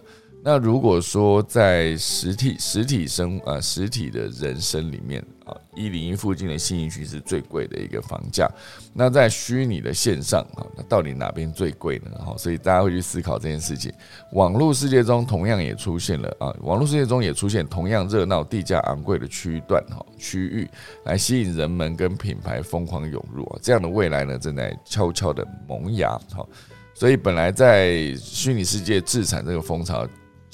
[0.49, 8.49] 那如果说在实体实体生啊实体的人生里面啊，一零一附近的信义区是最贵的一个房价。
[8.95, 12.13] 那在虚拟的线上啊，那到底哪边最贵呢？
[12.25, 13.93] 哈，所以大家会去思考这件事情。
[14.35, 20.71] 网络世界中同样也出现了啊，网络世界中也出现同样热闹、地价昂贵的区段哈区域，
[21.07, 23.59] 来吸引人们跟品牌疯狂涌入啊。
[23.61, 26.11] 这样的未来呢，正在悄悄的萌芽。
[26.33, 26.47] 哈，
[26.95, 30.07] 所以本来在虚拟世界自产这个风潮。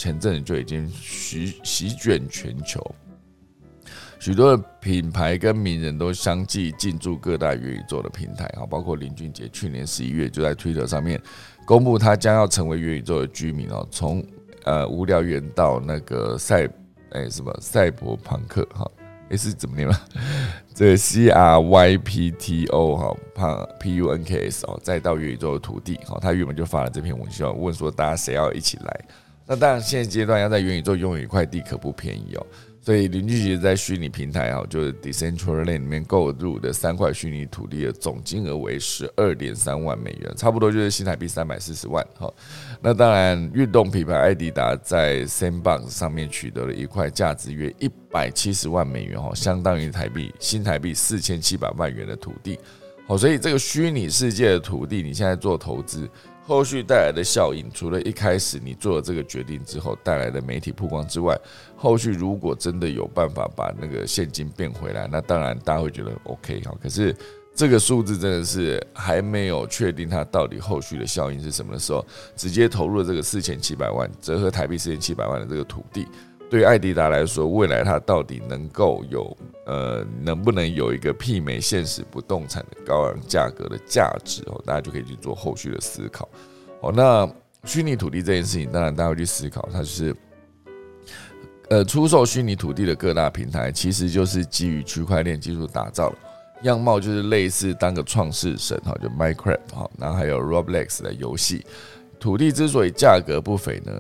[0.03, 2.85] 前阵子就已经席席卷全球，
[4.19, 11.23] 许多的品牌跟名人都相继进驻各大元宇宙的平台啊，包括林俊杰去年十一月就在 Twitter 上面
[11.65, 14.21] 公布他将要成为元宇宙的居民哦，从
[14.65, 16.69] 呃无聊猿到那个赛
[17.13, 18.91] 哎什么赛博朋克哈，
[19.31, 20.03] 哎是怎么念了？
[20.75, 29.01] 这 C R Y P T O 哈，胖 P U N K S 哦，再到元宇宙的土地哈，他原本就发了这篇文章，问说大家谁要一起来。
[29.53, 32.47] 那当然，现阶段要在元宇宙拥有一块地可不便宜哦。
[32.81, 42.03] 所以林俊杰，在虚拟平台啊，就是 Decentraland 里面购入的三块虚拟土地的总金额为十二点三万美元，差不多就是新台币三百四十万。
[42.19, 42.33] 哈，
[42.81, 52.59] 那当然，运动品牌艾迪达在 Sandbox 上面取得了一块价值约一百七十万美元，哈，相当于台币新台币四千七百万元的土地。
[53.07, 56.09] 好，所以这个虚拟世界的土地，你现在做投资。
[56.45, 61.39] 后续带来的效应，除了一开始你做了这个决定之后带来的媒体曝光之外，
[61.77, 66.75] 后续如果真的有办法把那个现金变回来，那当然大家会觉得 OK 哈。
[66.83, 67.15] 可是
[67.55, 76.09] 这个数字真的是还没有确定它到底后续的效应是什么的时候，直接投入了这个四千七百万，折合台币四千七百万的这个土地，
[76.53, 79.35] 对艾迪达来说，未来它到底能够有
[79.65, 86.29] 呃能不能有一个媲美现实不动产的高昂价格的价值哦，大家就可以去做后续的思考。
[86.83, 87.27] 哦，那
[87.65, 90.15] 虚拟土地这件事情，当然大家会去思考，它就是
[91.71, 96.17] 呃出售虚拟土地的各大平台，其实就是基于区块链技术打造的，
[96.65, 101.65] 样貌就是类似当个创世神哈，就 Minecraft 哈，然后还有 Roblox 的游戏。
[102.21, 103.91] 土地之所以价格不菲呢？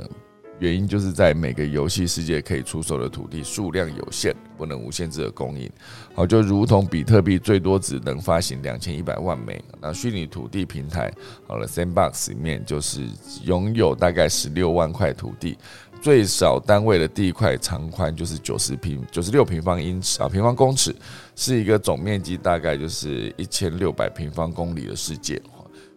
[0.62, 5.68] 原因就是在每个游戏世界可以出售的土地数量有限，不能无限制的供应。
[6.14, 11.12] 好，就如同比特币最多只能发行两千一百万枚，那虚拟土地平台
[11.48, 13.05] 好了，Sandbox 里面就是
[13.42, 15.59] 拥有大概十六万块土地，
[16.01, 20.94] 最少单位的地块长宽就是九十平九十六平方英尺啊，平方公尺
[21.35, 25.42] 是一个总面积大概就是一千六百平方公里的世界。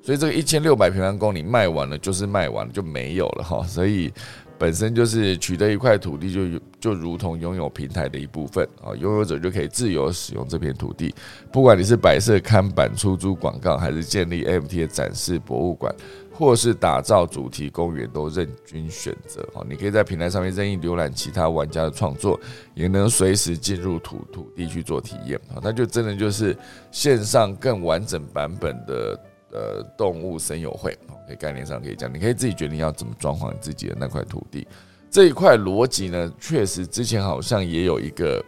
[0.02, 4.12] 所以这个一千六百平方公里卖完了就是卖完了就没有了哈，所以。
[4.58, 11.14] 本身就是取得一块土地，就就如同拥有平台的一部分啊，拥有者就可以自由使用这片土地。
[11.52, 15.94] 不管你是摆设看板、出租广告，还是建立 MT 的展示博物馆，
[16.32, 19.62] 或是打造主题公园，都任君选择啊。
[19.70, 22.40] 你可以在平台上面任意浏览其他玩家的创作，
[22.74, 25.60] 也能随时进入土土地去做体验啊。
[25.62, 26.56] 那就真的就是
[26.92, 29.20] 线上更完整版本的。
[29.56, 30.92] 呃，动物森友会，
[31.26, 34.68] 可以概念上可以讲，你可以自己决定要怎么装潢你自己的那块土地。
[35.10, 38.44] 这一块逻辑呢，确实之前好像也有一个，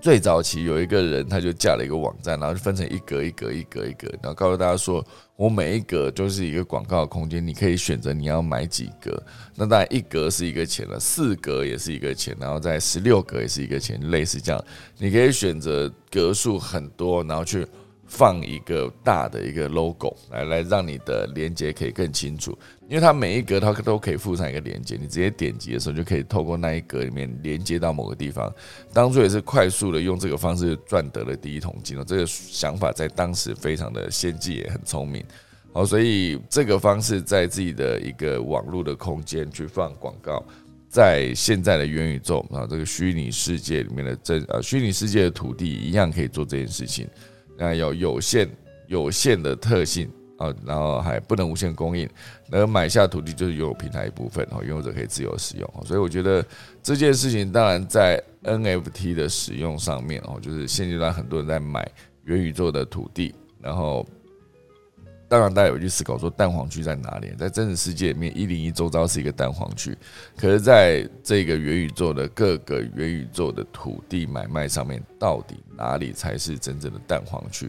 [0.00, 5.06] 最早期有一个人他就架了一个网站，然后就分成一格一格一格一格，然后告诉大家说，
[5.36, 9.22] 我每一格就是一个广告空间，你可以选择你要买几格。
[9.54, 14.64] 那当然一格是一个钱了，四格也是一个钱，然后在十六格也是一个钱，类似这样，
[14.98, 17.64] 你可以选择格数很多，然后去。
[18.06, 22.56] 放一个大的一个 logo 来来让你的连接可以更清楚，
[22.88, 28.52] 因为它每一格它都可以附上一个连接，你直接点击的时候就可以透过那一格里面连接到某个地方。
[28.92, 35.24] 当初也是快速的用这个方式赚得了第一桶金哦，这个想法在当时非常的先进也很聪明。
[35.72, 40.42] 好，所以这个方式在自己的一个网络的空间去放广告，
[40.88, 47.06] 在现在的元宇宙啊这个虚拟世界里面的真呃虚拟世界的土地一样可以做这件事情。
[47.56, 48.48] 那有有限
[48.86, 52.08] 有限的特性啊，然后还不能无限供应，
[52.50, 56.44] 而买下土地就是拥有平台一部分哦，拥有者可以自由使用所以我觉得
[56.82, 61.90] 这件事情当然在 NFT 的使用上面哦，就是现阶段很多人在买
[62.24, 64.06] 元宇宙的土地，然后。
[65.28, 67.32] 当然，大家有去思考说蛋黄区在哪里？
[67.36, 69.96] 在真实世界里面，一零一周遭是一个蛋黄区，
[70.36, 77.68] 可是在这个元宇宙的各个元宇宙的土地买卖上面，到底哪里才是真正的蛋黄区？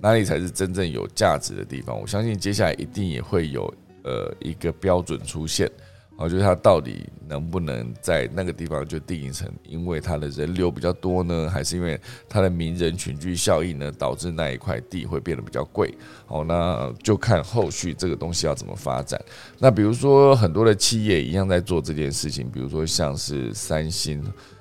[0.00, 1.98] 哪里才是真正有价值的地方？
[1.98, 3.72] 我相信接下来一定也会有
[4.04, 5.70] 呃一个标准出现。
[6.18, 15.94] 哦，就是它到底能不能在那个地方就定义成，因为它的人流比较多呢，还是因为它的名人群聚效应呢，导致那一块地会变得比较贵？
[16.26, 19.18] 哦，那就看后续这个东西要怎么发展。
[19.60, 24.20] 那比如说很多的企业一样在做这件事情，比如说像是三星。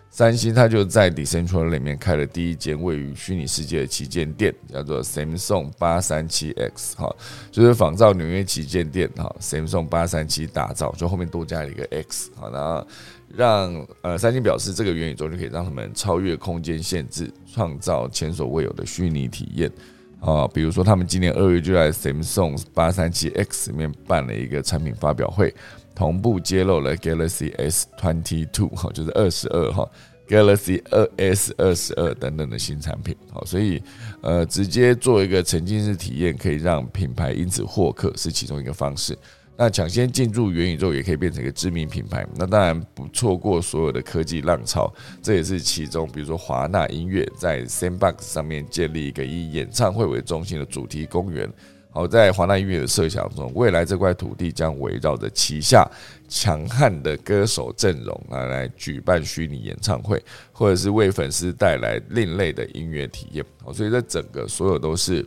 [0.09, 7.15] 三星它就在 d e c e n t r a l 里面开了第一间位于虚拟世界的旗舰店，叫做 Samsung 八三七 X 哈，
[7.51, 12.87] 就是仿照纽约旗舰店哈，Samsung 八三七打造，就后面多加了一个 X 好，然后
[13.27, 19.71] 让呃三星表示这个元宇宙就可以让他们超越空间限制，创造前所未有的虚拟体验
[20.19, 25.53] 啊，比如说他们今年二月就在 Samsung 八三七 X 里面办了一个产品发表会。
[25.97, 29.89] 同步揭露了 Galaxy S Twenty Two 哈，就是二十二哈
[30.27, 33.81] ，Galaxy 二 S 二十二等等的新产品，好，所以
[34.21, 39.17] 呃，直接做一个沉浸式体验，可以让品牌因此获客，是其中一个方式。
[39.57, 42.23] 那抢先进入元宇宙，也可以变成一个知名品牌。
[42.35, 46.07] 那当然不错过所有的科技浪潮，这也是其中。
[46.13, 51.51] 比如说华纳音乐在 Sandbox 上面建立一个以演唱会为中心的主题公园。
[51.89, 55.89] 好，在华纳音乐的设想中，未来这块土地将围绕着旗下
[56.27, 63.43] 强悍的歌手阵容啊来举办虚拟演唱会，或者是为粉丝带来另类的音乐体验。
[63.63, 65.25] 好，所以这整个所有都是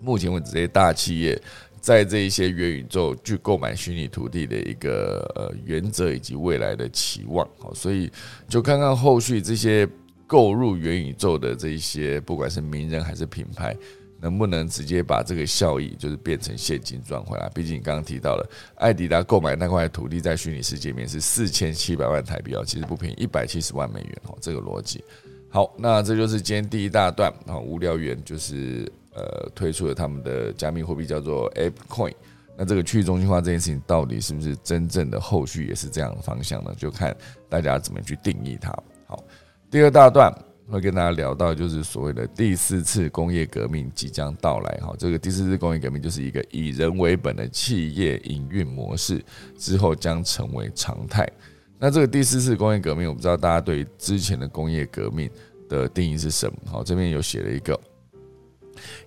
[0.00, 1.40] 目前为止这些大企业
[1.80, 7.48] 在这一些元宇宙去购买虚拟土地的一个呃原则以及未来的期望。
[7.60, 8.10] 好，所以
[8.48, 9.88] 就看看后续这些
[10.26, 13.76] 购入元宇宙的这一些，不管是名人还是品牌。
[14.24, 17.46] 能不能直接把这个效益就是变成现金赚回来？
[17.50, 25.04] 毕竟你刚刚提到了，艾迪达购买那块土地在虚拟世界里面是四千七百万台币哦，其实不便宜，一百七十万美元哦，这个逻辑。
[25.50, 32.14] 好，那这就是今天第一大段啊，无聊猿就是呃推出了他们的加密货币叫做 App Coin。
[32.56, 36.74] 那这个去中心化这件事情到底是不是真正的后续也是这样的方向呢？
[36.78, 37.14] 就看
[37.50, 38.70] 大家怎么去定义它。
[39.06, 39.22] 好，
[39.70, 40.32] 第二大段。
[40.70, 44.94] 会跟大家聊到，就是所谓的第四次工业革命即将到来哈。
[44.98, 49.22] 这个第四次工业革命就是一个以人为本的企业营运模式，
[49.58, 51.30] 之后将成为常态。
[51.78, 55.30] 那这个第四次工业革命，我不知道大家对之前的工业革命
[55.68, 56.56] 的定义是什么？
[56.64, 57.78] 好，这边有写了一个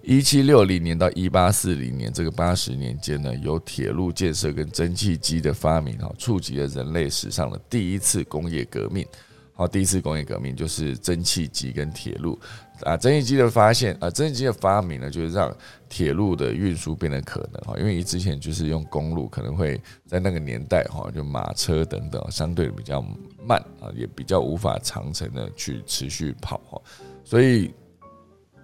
[0.03, 9.03] 一七六零年到一八四零年这个八十年间呢，有铁路建设跟蒸汽机的发明哈，触及了人类史上的第一次工业革命。
[9.57, 12.39] 好，第一次工业革命就是蒸汽机跟铁路
[12.83, 15.51] 啊，蒸汽机的发现啊，蒸汽机的发明呢，就是让
[15.89, 23.03] 铁路的运输变得可能哈，因为之前就是用公路，可能会在那个年代哈，就马车等等，相对比较
[23.43, 26.81] 慢啊，也比较无法长程的去持续跑哈，
[27.25, 27.73] 所以。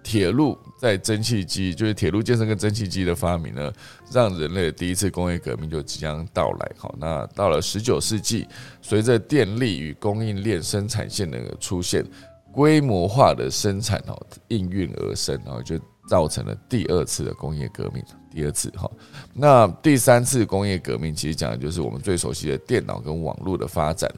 [0.04, 3.72] 铁路在蒸汽机，就是铁路建设跟蒸汽机的发明呢，
[4.12, 6.70] 让人类的第一次工业革命就即将到来。
[6.76, 8.46] 好，那到了十九世纪，
[8.82, 12.04] 随着电力与供应链生产线的出现，
[12.52, 15.76] 规模化的生产哦应运而生，然后就
[16.06, 18.04] 造成了第二次的工业革命。
[18.30, 18.90] 第二次哈，
[19.32, 24.12] 那第三次工业革命其实讲的就是我们最熟悉的电脑跟网络的发展。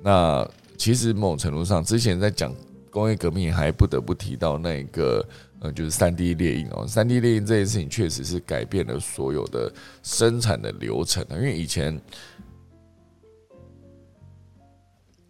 [0.00, 2.54] 那其实某种程度上，之前在讲。
[2.92, 5.26] 工业革命还不得不提到那个，
[5.60, 6.86] 呃，就是三 D 列印哦。
[6.86, 9.72] 三 D 列印这件事情确实是改变了所有的
[10.02, 11.98] 生产的流程因为以前，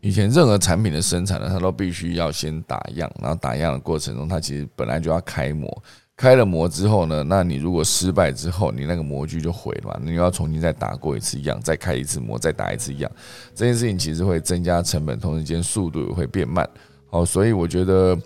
[0.01, 5.83] 以前任何产品的生产呢，它都必须要先打样，然后打样的过程中，它其实本来就要开模。
[6.15, 13.11] 开了模之后呢，那你如果失败之后，你那个模具就毁了嘛，你要重新再打过一次样，再开一次模，再打一次样。
[13.55, 16.69] 这件事情其实会增加成本，同时间速度也会变慢。
[17.13, 18.19] 哦，所以我觉得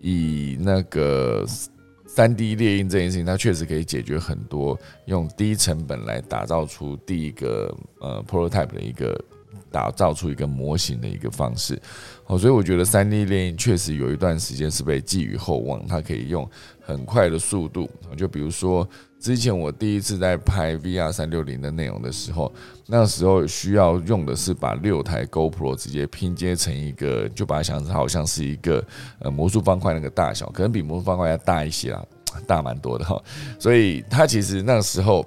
[0.00, 1.44] 以那个
[2.06, 9.20] 三 D 猎鹰这件事情，它确实可以解决很多用低成本来打造出第一个呃 prototype 的一个
[9.70, 11.78] 打造出一个模型的一个方式。
[12.26, 16.48] 哦，所以我觉得三 D 猎鹰确实有一段时间是被寄予厚望，它可以用
[16.80, 18.88] 很快的速度，就比如说。
[19.20, 22.52] 之前我第一次在拍 VR 三六零的内容的时候，
[22.86, 28.82] 那时候需要用的是把六台 GoPro 直接拼接成一个，就把它想成好像是一个
[29.18, 32.06] 呃魔术方块那个大小，可能比魔术方块要大一些啦，
[32.46, 33.20] 大蛮多的哈。
[33.58, 35.26] 所以它其实那时候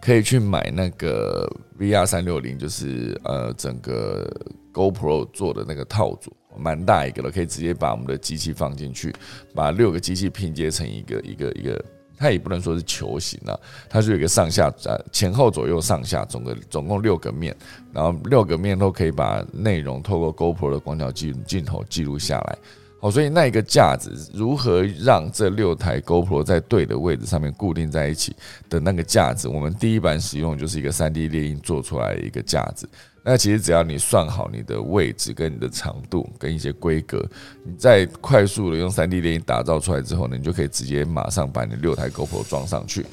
[0.00, 4.30] 可以去买那个 VR 三六零，就是呃整个
[4.72, 9.12] GoPro 做的那个套组，蛮大一个了，可以直接把我们的机器放进去，
[9.56, 11.84] 把六个机器拼接成一个一个一个。
[12.20, 13.58] 它也不能说是球形啊，
[13.88, 17.56] 它是有一个上下呃前后左右上下总个总共六个面，
[17.94, 22.58] 然后六个面都可以把内容透过 GoPro 的广角镜镜头记录下来。
[23.00, 28.36] 好，所以那一个架子如何让这六台 GoPro 在对的位置上面固定在一起
[28.68, 32.86] 的那个架子，我们第一版使用就是一个 3D 列印做出来的一个架子。
[33.22, 37.24] 那其实只要你算好你的位置跟你的长度跟一些规格，
[37.64, 43.04] 你再快速的用三 D 电影打造出来之后呢，你就可以直接马上把你六台 GoPro 装上去。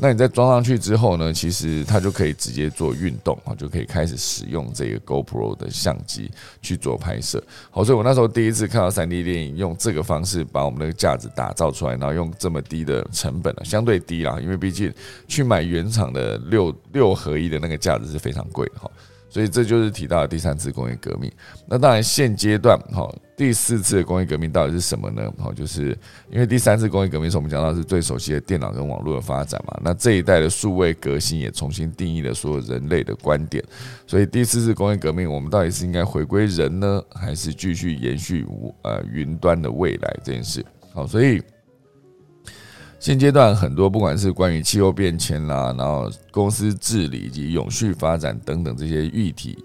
[0.00, 6.30] 那你在装上去之后呢，其实它就可以直接做运动啊，就可以开始使用这个 GoPro 的相机
[6.62, 7.42] 去做拍摄。
[7.72, 14.94] 好，所以我那时候第一次看到三 D 电影用这个方式把我们的架子打造出来，然后用这么低的成本，相对低啦，因为毕竟
[15.26, 18.88] 去买原厂的六六合一的那个架子是非常贵的哈。
[19.38, 21.30] 所以这就是提到的第三次工业革命。
[21.64, 25.32] 那当然，现阶段哈第四次工业革命到底是什么呢？
[25.38, 25.96] 好，就是
[26.28, 29.78] 因为第三次工业革命是我们讲到是最熟悉的电脑跟网络的发展嘛。
[29.80, 33.62] 那这一代的数位革新也重新定义了所有人类的观点。
[34.08, 38.44] 所以第四次工业革命，我们到底是应该回归人呢，还是继续延续
[38.82, 40.66] 呃云端的未来这件事？
[40.92, 41.40] 好，所以
[43.00, 49.56] 现阶段很多不管是关于气候变迁啦，然后公司治理以及永续发展等等这些议题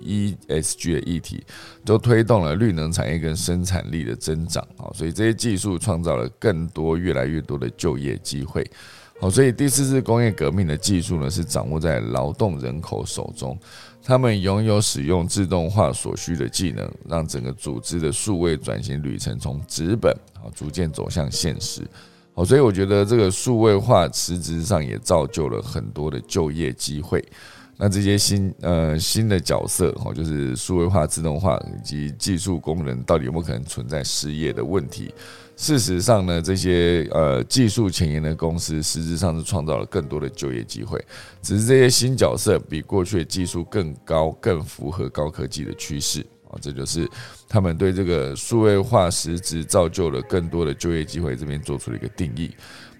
[0.47, 1.43] ，ESG 的议题，
[1.83, 8.63] 都推动了绿能产业跟生产力的增长啊，所以这些技术创造了更多越来越多的就业机会。
[9.19, 13.57] 好，所以第四次工业革命的技术呢，是掌握在劳动人口手中，
[14.03, 21.81] 他们拥有使用自动化所需的技能，让整个组织的数位转型旅程从纸本啊逐渐走向现实。
[22.35, 27.23] 好，所以我觉得这个数位化实质上也造就了很多的就业机会。
[27.77, 35.13] 那这些新呃新的角色，哈，就是数位化、自动化以及技术工人，到底有没有可能存在失业的问题？
[35.55, 41.03] 事实上呢，这些呃技术前沿的公司，实质上是创造了更多的就业机会。
[41.41, 46.25] 只是这些新角色比过去的技术更高，更符合高科技的趋势。
[46.61, 47.09] 这就是
[47.47, 52.51] 他们对这个数位化实质造就了更多的就业机会，这边做出了一个定义。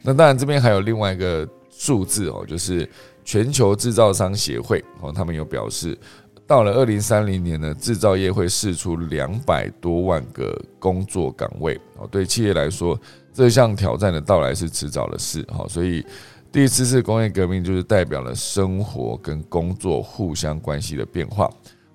[0.01, 2.87] 那当然，这边还有另外一个数字哦，就是
[3.23, 5.97] 全球制造商协会哦，他们有表示，
[6.45, 12.07] 到了二零三零年呢，制造业会释出两百多万个工作岗位哦。
[12.11, 12.99] 对企业来说，
[13.33, 15.65] 这项挑战的到来是迟早的事哈。
[15.69, 16.05] 所以，
[16.51, 21.49] 第四次工业革命就是代表了生活跟工作互相关系的变化。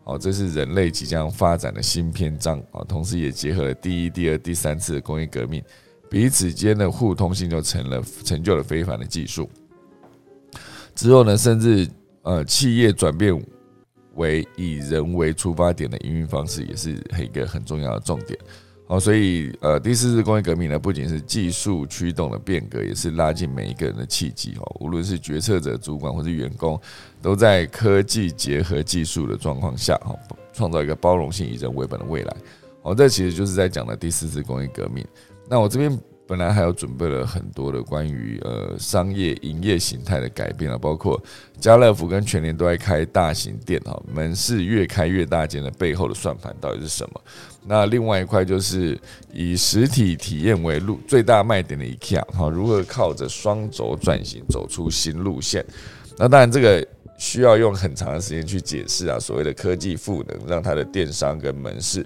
[0.08, 2.82] 哦，这是人类即将发展的新篇章啊！
[2.88, 5.62] 同时也结合了第一、第二、第三次的工业革命，
[6.08, 9.50] 彼此间的互通性就成了成就了非凡的技术。
[10.94, 11.86] 之后呢，甚至
[12.22, 13.38] 呃，企业转变
[14.14, 16.92] 为以人为出发点的营运方式，也是
[17.22, 18.38] 一个很重要的重点。
[18.88, 24.76] 哦，所以呃，第四次工业革命呢，不仅是技术驱动的变革，也是拉近每一个人的契机哦。
[24.80, 26.80] 无论是决策者、主管或是员工，
[27.22, 30.14] 都在科技结合技术的状况下，哈，
[30.52, 32.36] 创造一个包容性、以人为本的未来。
[32.82, 35.06] 哦，这其实就是在讲的第四次工业革命。
[35.48, 35.96] 那我这边。
[36.28, 41.18] 本来还有准备了很多的关于呃商业营业形态的改变啊，包括
[41.58, 47.20] 家乐福跟全联都在开大型店哈，门市越开越大间的背后的算盘到底是什么？
[47.66, 48.98] 那另外一块就是
[49.32, 55.64] 以实体体验为路最大卖点的 IKEA 哈，如何靠着双轴转型走出新路线？
[56.18, 62.04] 那当然这个需要用很长的时间去解释啊，所谓的科技赋能，让它的电商跟门市。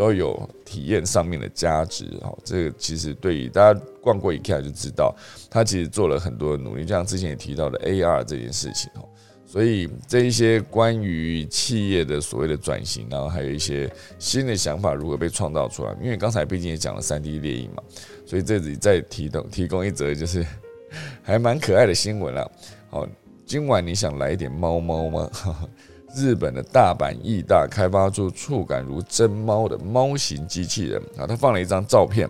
[0.00, 5.14] 都有体验上面的价值哦，这个其实对于大家逛过一看就知道，
[5.50, 9.04] 他其实做了很多的努力，就像之前也提到的 AR 这件事情哦，
[9.44, 17.82] 所以这一些关于企业的所谓的转型，然后还有一些新的想法如何被创造出来，因为刚才毕竟也讲了三 D 猎鹰嘛，
[18.24, 20.42] 所以这里再提供提供一则就是
[21.22, 22.50] 还蛮可爱的新闻了。
[22.88, 23.06] 好，
[23.44, 25.30] 今晚你想来一点猫猫吗？
[26.16, 32.28] 日本的大阪艺大开发出触感如真猫的猫型机器人啊，他放了一张照片，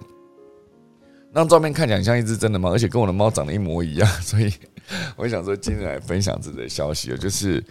[1.32, 4.52] 那张照片看起来像一只真的猫，而且跟我的猫长得一模一样， 所以
[5.16, 7.64] 我想说今天来分享这个消息，就是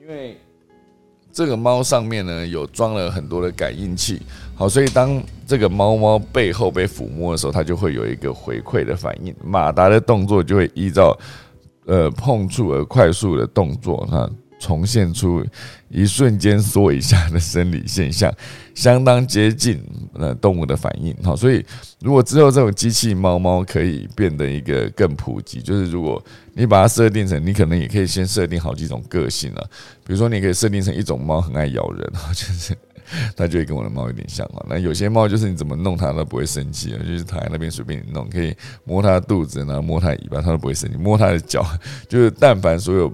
[0.00, 0.38] 因为
[1.30, 4.22] 这个猫上面呢有装了很多的感应器，
[4.54, 11.18] 好，所以当这个猫猫背后被抚摸的时候，它就会有一个回馈的反应，马达的动作就会依照
[11.86, 14.30] 呃碰触而快速的动作哈。
[14.62, 15.44] 重现出
[15.88, 18.32] 一瞬间缩一下的生理现象，
[18.76, 19.82] 相当接近
[20.14, 21.12] 呃动物的反应。
[21.24, 21.64] 好，所以
[22.00, 26.22] 如果之后这种机器猫猫可以变得一个更普及，就是如果
[26.54, 29.70] 你把它设定成，你可能也可以先设定好几种个性了。
[30.06, 32.76] 比如说，你可以设定成一种猫很爱咬人， 就是
[33.36, 34.64] 它就会跟我的猫有点像啊。
[34.68, 38.54] 那有些猫就是你怎么弄它都不会生气，就是躺在那边随便你弄，可以
[38.84, 40.96] 摸它的肚子，然后摸它尾巴，它都不会生气。
[40.96, 41.66] 摸它的脚，
[42.08, 43.12] 就是但凡所有。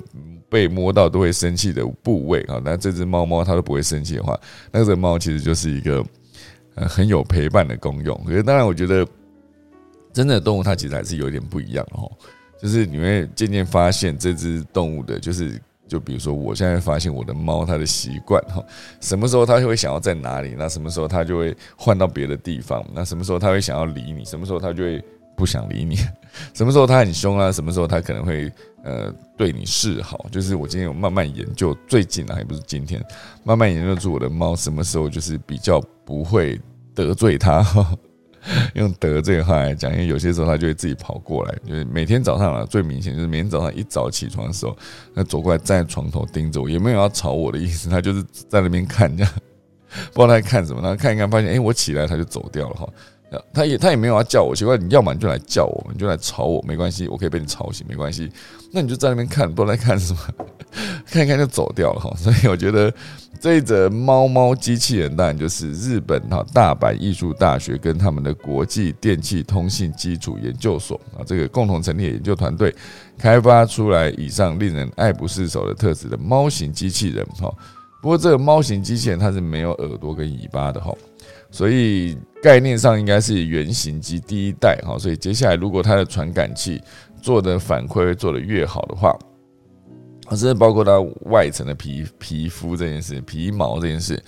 [0.50, 4.38] 被摸到都会生气的部位啊，那这只猫猫它都不会生气的话，
[4.72, 6.04] 那这猫其实就是一个
[6.74, 8.18] 呃很有陪伴的功用。
[8.24, 9.06] 可是当然，我觉得
[10.12, 12.10] 真的动物它其实还是有点不一样哦，
[12.60, 18.64] 就是你会渐渐发现这只动物的，就是就比如说我现在发现我的猫它的习惯哈，
[19.00, 25.02] 什么时候它会想要在哪里，那什么时候它就会换到别的地方，那什么时候它会想要理你，什么时候它就会
[25.36, 25.96] 不想理你，
[26.54, 28.50] 什么时候它很凶啊，什么时候它可能会。
[28.84, 33.02] 呃，对你示好，就是我今天有慢慢研究，最近啊，也不是今天，
[33.42, 36.58] 慢慢研究出我的猫什么时候就是比较不会
[36.94, 37.66] 得罪它。
[38.74, 44.74] 用得罪的话来讲，因为有些时候它就会自己跑过来，就是每天早上啊，最明显就是每天早上一早起床的时候，
[45.12, 49.32] 那走过来站在床头盯着我，也没有要吵我的意思，它就是在那边看，这样
[50.14, 52.88] 不知道它在看什么，然后看一看，发现哎，我起来它就走掉了哈。
[53.52, 58.30] 他也他也没有要叫我，奇怪，你要么你就来叫我，你就来吵我，没关系，我可以被你吵醒，没关系。
[58.72, 60.20] 那你就在那边看，不知道在看什么，
[61.06, 62.10] 看一看就走掉了哈。
[62.16, 62.92] 所以我觉得
[63.40, 72.74] 这一则猫猫机器人，当然就是日本哈大阪艺术大学跟他们的国际电气通信基础研究所啊，这个共同成立的研究团队
[73.18, 77.52] 开发出来以上令人爱不释手的特质的猫型机器人哈。
[78.00, 80.94] 不过这个猫型机器人它是没有耳朵跟尾巴的哈。
[81.50, 86.80] 所以概念上应该是原型机第一代哈，所以接下来如果它的传感器
[87.20, 89.16] 做的反馈做的越好的话，
[90.30, 94.22] 甚至包括它外层的皮皮肤这件事、皮毛这件事，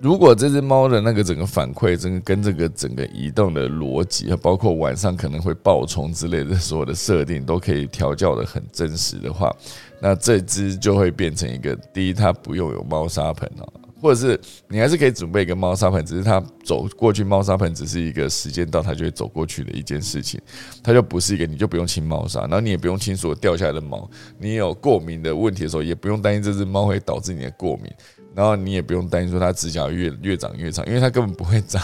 [0.00, 9.54] 如果这只猫的那个整个反馈，整个跟这个整个移动的逻辑，包括晚上可能会爆冲之类的所有的设定都可以调教的很真实的话，
[10.00, 13.68] 那这只就会变成一个第一，它不用有猫砂盆哦。
[14.00, 20.40] 或者是你还是可以准备一个猫砂盆，只是它走过去猫砂盆只是一个时间到它就会走过去的一件事情，
[20.82, 27.92] 它就不是一个你就不用清猫砂，然后你也不用清所掉下来的毛，你有过敏的问题的时候也不用担心这只猫会导致你的过敏，
[28.34, 31.82] 然后你也不用担心说它指甲越越长越长，因为它根本不会长，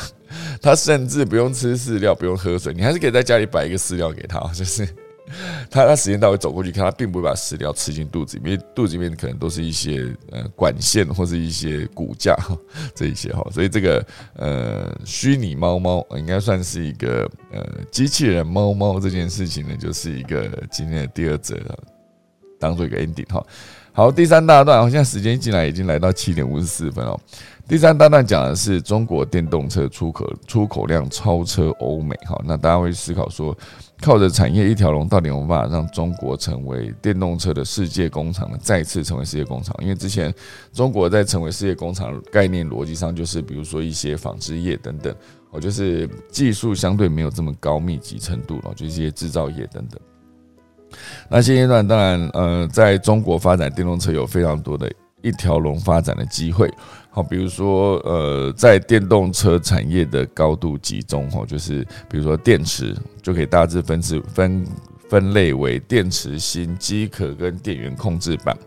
[0.62, 4.86] 它甚至不用吃饲料，不用喝水，你还是可以在家里摆一个饲料给它，就是。
[5.70, 12.36] 他他时间到会走过去看，他并不会把食料吃进肚子里面，肚子里面可能都是一些呃管线或是一些骨架
[12.94, 21.56] 这一些哈，所以这个呃虚拟猫猫应该算是一个呃机器人猫猫这件事情呢，就是一个今天的第二则，
[22.58, 23.44] 当做一个 ending 哈。
[23.96, 27.18] 好，第三大段，我现在时间进来已经来到七点五十四分哦。
[27.66, 33.56] 第三大段讲的是中国电动车出口出口量超车欧美哈，那大家会思考说。
[34.02, 38.58] 靠着产业一条龙，到底有办法让中国成为电动车的世界工厂呢？
[38.60, 39.74] 再次成为世界工厂？
[39.80, 40.34] 因为之前
[40.74, 45.14] 中国在成为世界工厂概念逻辑上，就是比如说一些纺织业等等，
[45.52, 49.98] 哦，就是技术相对没有这么高密集程度了，就一些制造业等等。
[51.30, 54.92] 那现阶段当然，呃，在中国发展电动车有非常多的
[55.22, 56.70] 一条龙发展的机会。
[57.14, 62.92] 好，比如说，呃，在电动车产业的高度集中，哈，就是比如说电池，
[63.22, 64.66] 就可以大致分次分
[65.08, 68.58] 分类为电池芯、机壳跟电源控制板。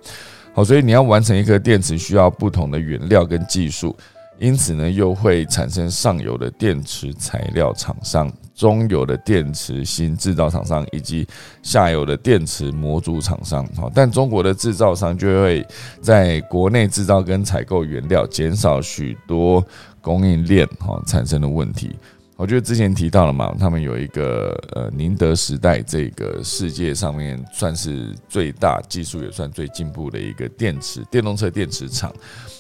[0.54, 3.94] 好，所以你要完成一颗电池，需要不同的原料跟技术。
[4.40, 11.28] 因此呢，又会产生上游的电池材料厂商、中游的电池芯制造厂商以及
[11.64, 13.68] 下游的电池模组厂商。
[13.76, 15.66] 好，但中国的制造商就会
[16.02, 19.66] 在国内制造跟采购原料，减少许多
[20.02, 21.96] 供应链哈产生的问题。
[22.36, 32.14] 我觉得之前提到了嘛，他们有一个呃宁德时代，这个世界上面算是最大、技术也算最进步的一个电池电动车电池厂。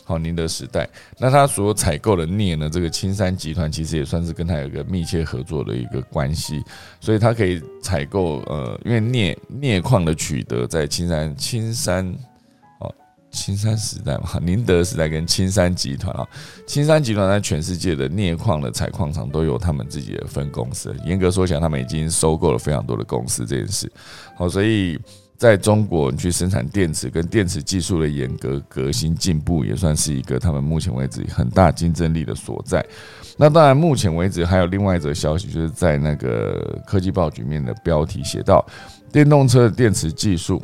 [0.08, 0.88] 好，宁德时代，
[1.20, 2.70] 那他所采购的镍呢？
[2.70, 6.64] 这个青山集团其实也算是跟他有一个密切合作的一个关系，
[7.01, 12.08] 所以他可以采购呃，因为镍镍矿的取得在青山青山
[12.80, 12.89] 哦。
[13.32, 16.26] 青山时代嘛， 宁德时代跟青山集团啊，
[16.66, 20.95] 青山集团在全世界的镍矿的采矿厂都有他们自己的分公司。
[21.05, 23.91] 严格说起来，他们已经收购了非常多的公司这件事。
[24.38, 24.97] 好，所以
[25.38, 32.84] 在中国你去生产电池跟电池技术的严格革新进步，也算是一个他们目前为止很大竞争力的所在。
[33.38, 38.66] 那当然，目前为止还有另外一则消息，就是在那个科技报局面的标题写到，
[39.12, 40.60] 电动车的电池技术。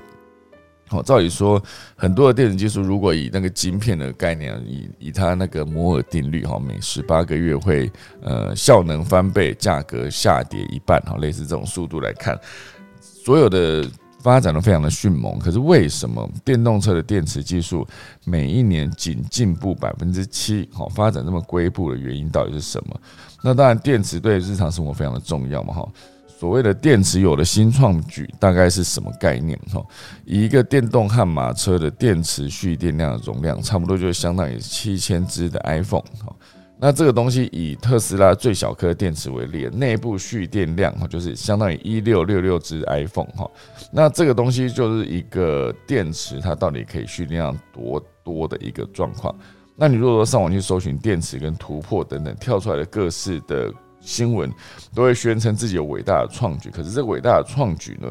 [0.88, 1.62] 好，照理说，
[1.96, 12.40] 很多的电子技术，如果以那个晶片的概念，以以它那个摩尔定律，哈，每十八个月会呃效能翻倍，价格下跌一半，哈，类似这种速度来看，
[13.00, 13.84] 所有的
[14.24, 15.38] 发展的非常的迅猛。
[15.38, 17.86] 可是为什么电动车的电池技术
[18.24, 20.68] 每一年仅进步百分之七？
[20.72, 23.00] 好，发展这么龟步的原因到底是什么？
[23.44, 25.88] 那当然，电池对日常生活非常的重要嘛，哈。
[26.40, 29.58] 所谓的电池有了新创举，大概是什么概念？
[29.72, 29.82] 哈，
[30.26, 36.04] 一个电动悍马车的电池蓄电量的容量，差不多就相当于七千只的 iPhone。
[36.84, 43.32] 那这个东西以特斯拉最小颗电池为例，内部蓄电量哈，就是相当于一六六六只 iPhone。
[43.38, 43.50] 哈，
[43.90, 49.34] 那这个东西就是一个电池它到底可以蓄电量多多的一个状况。
[49.78, 53.74] 那你如果说上网去搜寻电池跟突破等等，跳出来的各式的。
[54.06, 54.52] 新闻
[54.94, 58.10] 都会宣称自己有伟大的创举，可是这个伟大的创举呢，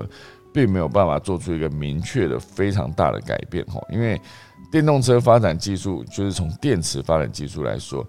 [0.50, 3.78] 并没有办法做出一个明确的非常大的改变哈。
[3.90, 4.18] 因为
[4.70, 8.02] 电动车发展技术，就是从电池发展技术来说，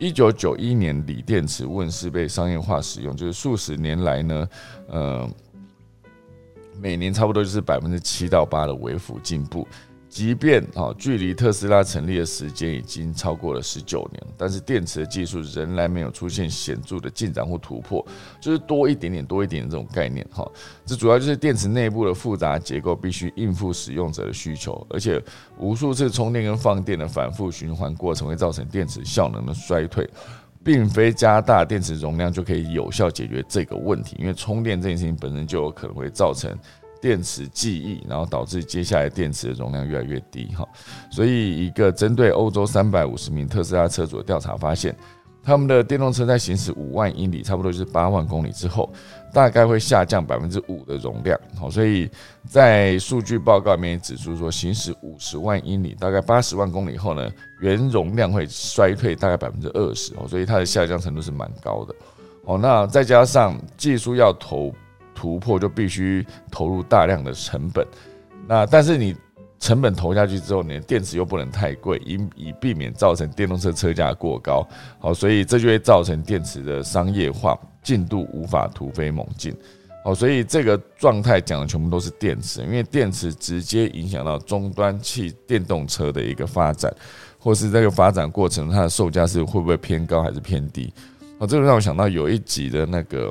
[0.00, 4.48] 一九九一年锂电池问世被商业化使用，就是数十年来呢，
[4.88, 5.30] 呃，
[6.80, 9.68] 每年差不多就是百分之七到八的微幅进步。
[10.10, 18.04] 即便啊，距离特斯拉成立的时间已经超过了十九年，但是电池的技术仍然没有出现显著的进展或突破，
[18.40, 20.44] 就是多一点点、多一点这种概念哈。
[20.84, 25.22] 这主要就是电池内部的复杂结构必须应付使用者的需求，而且
[25.58, 30.10] 无数次充电跟放电的反复循环过程会造成电池效能的衰退，
[30.64, 36.52] 并非加大电池容量就可以有效解决这个问题，因为充电这件事情本身就有可能会造成。
[37.00, 40.68] 电池记忆，然后导致接下来电池的容量越来越低哈，
[41.10, 44.94] 所以一个针对欧洲三百五十名特斯拉车主的调查发现，
[45.42, 48.92] 他们的电动车在行驶五万英里，差不多就是八万公里之后，
[49.32, 51.40] 大概会下降百分之五的容量。
[51.58, 52.10] 好，所以
[52.46, 57.30] 在数据报告里面也指出说，行驶五十万英里，大概八十万公里后呢，
[57.60, 61.94] 原容量会衰退大概百分之二十哦，所以它的下降程度是蛮高的。
[62.44, 64.70] 哦，那再加上技术要投。
[65.20, 67.86] 突破就必须投入大量的成本，
[68.48, 69.14] 那但是你
[69.58, 74.66] 成本投下去之后，你的电池又不能太贵，以以避免造成电动车车价过高。
[74.98, 79.54] 好，所以这就会造成电池的商业化进度无法突飞猛进。
[80.02, 86.90] 好，所以这个状态讲的全部都是电池，因为电池直接影响到终端汽电动车的一个发展，
[87.38, 90.90] 或是这个发展过程它的售价是会不会偏高还是偏低？
[91.38, 93.30] 好，这个让我想到有一集的那个。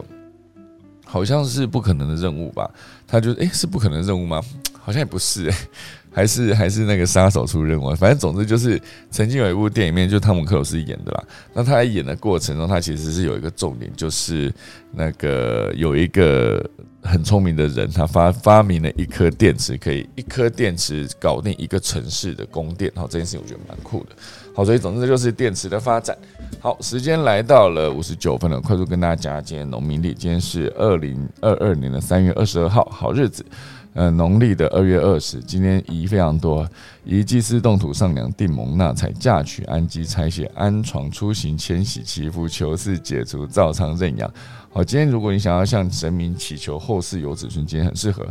[1.12, 2.70] 好像是不可能的任务吧？
[3.08, 4.40] 他就诶，是不可能任务吗？
[4.80, 5.58] 好像也不是诶，
[6.14, 7.96] 还是还是那个杀手出任务。
[7.96, 8.80] 反正总之就是
[9.10, 11.24] 曾经有一部电影面，就汤姆克鲁斯演的啦。
[11.54, 14.54] 那他在演的过程中，他其实是有一个重点，就是
[14.92, 16.64] 那个有一个
[17.02, 22.92] 很聪明的人，他发发明了一颗电池，可以一颗电池搞定一个城市的供电。
[22.96, 24.16] 好，这件事情我觉得蛮酷的。
[24.60, 26.14] 好，所以总之就是电池的发展。
[26.60, 33.46] 好，时间来到了五十九分了，快速跟大家讲今天农民历，今天是二零二二年的三月二十二号，好日子。
[33.94, 36.68] 呃，农历的二月二十，今天宜非常多，
[37.06, 44.30] 宜祭祀、动土、上梁、定盟、纳财、嫁娶、安基、拆卸、安床、出行、迁徙、祈福、求事、解除、造仓、认养。
[44.72, 48.26] 好，今天如果你想要向神明祈求后世有子孙，今天很适合。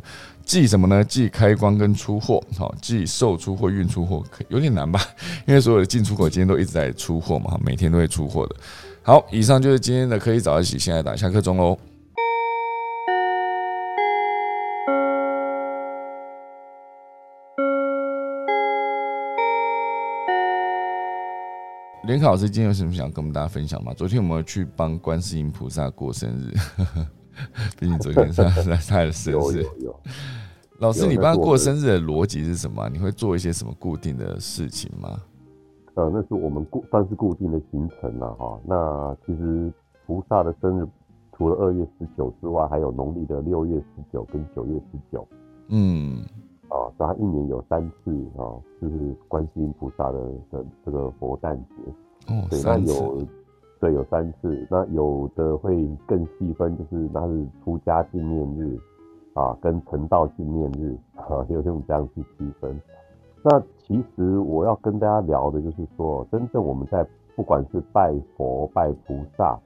[0.45, 1.03] 祭什么呢？
[1.03, 2.43] 祭开光跟出货。
[2.57, 5.01] 好，祭售出货、运出货，有点难吧？
[5.47, 8.57] 因为所有的进出口今天都一直在出货嘛，每天都会出货的。
[9.03, 11.77] 好，以上就是今天的可以早一起，现在打下课钟喽。
[22.09, 23.93] 联考老师今天有什么想跟我们大家分享吗？
[23.93, 26.55] 昨天我们去帮观世音菩萨过生日，
[27.79, 29.63] 毕竟昨天是他的生日。
[30.81, 32.89] 老师，你帮他过生日的逻辑是什么？
[32.89, 35.21] 你会做一些什么固定的事情吗？
[35.97, 38.59] 呃，那是我们固算是固定的行程了哈。
[38.65, 39.71] 那其实
[40.07, 40.87] 菩萨的生日
[41.37, 45.29] 除了二月十九之外，还有农历的六月十九跟九月十九。
[45.69, 46.25] 嗯。
[46.69, 51.75] 啊，他一年有三次啊，就是观世音菩萨的的这个佛诞节。
[52.29, 53.27] 哦，对，那有，
[53.81, 54.67] 对，有三次。
[54.71, 58.79] 那有的会更细分，就是那是出家纪念日
[59.33, 62.79] 啊，跟成道纪念日啊，有用这样去区分。
[63.43, 69.59] 那其实我要跟大家聊的就是说，真正我们在不管是拜佛拜菩萨，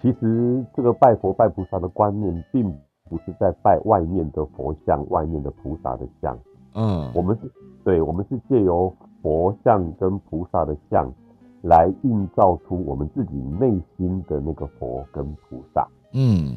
[0.00, 2.74] 其实这个拜佛拜菩萨的观念并。
[3.12, 6.34] 不是在拜外面的佛像、外面的菩萨的像，
[6.72, 7.52] 嗯，我们是
[7.84, 8.90] 对，我们是借由
[9.20, 11.12] 佛像跟菩萨的像
[11.60, 16.56] 来映照出我们自己内心的那个佛跟菩萨，嗯，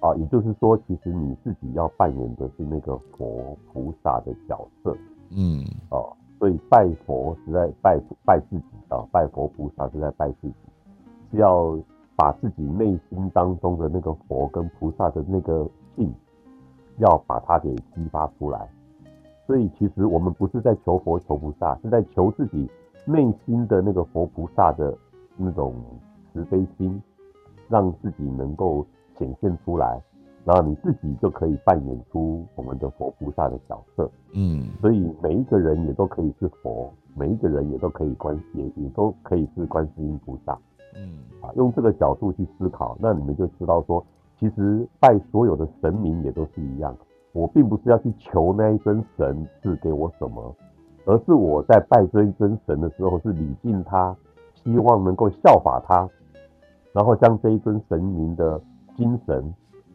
[0.00, 4.94] 啊，也就是说，其实你自己要扮演的是那个佛菩萨的角色，
[5.30, 10.54] 嗯，哦，所以拜佛是在拜拜自己啊，拜佛菩萨是在拜自己，
[11.30, 11.74] 是要。
[12.20, 15.66] 把自己内心当中的那个佛跟菩萨的那个
[15.96, 16.12] 性，
[16.98, 18.68] 要把它给激发出来。
[19.46, 22.70] 所以其实我们不是在求佛求菩萨，是在求自己
[23.06, 24.94] 内心的那个佛菩萨的
[25.34, 25.74] 那种
[26.30, 27.02] 慈悲心，
[27.70, 28.86] 让自己能够
[29.18, 29.98] 显现出来，
[30.44, 34.10] 然后你自己就可以扮演出我们的佛菩萨的角色。
[34.34, 40.58] 嗯，所以每一个人也都可以是佛，每一个人也都可以观也也都可以是观世音菩萨。
[40.94, 44.04] 嗯，啊，用这个角度去思考，那你们就知道说，
[44.38, 46.96] 其实拜所有的神明也都是一样。
[47.32, 50.54] 我并不是要去求那一尊神赐给我什么，
[51.06, 54.16] 而是我在拜这一尊神的时候，是礼敬他，
[54.54, 56.08] 希望能够效法他，
[56.92, 58.60] 然后将这一尊神明的
[58.96, 59.54] 精神，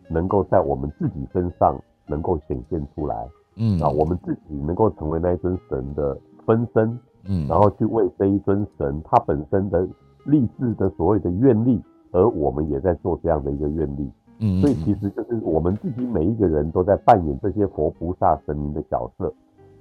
[0.09, 1.77] 能够在我们自己身上
[2.07, 3.27] 能够显现出来。
[3.57, 6.99] 嗯，啊，我们自己能够成为那一尊神的分身。
[7.27, 9.85] 嗯，然后去为这一尊神他本身的。
[10.25, 19.33] 立志的所谓的愿力，而我们也在做这样的一个愿力，嗯，所以其实就是我们自己每一个人都在扮演这些佛菩萨神明的角色，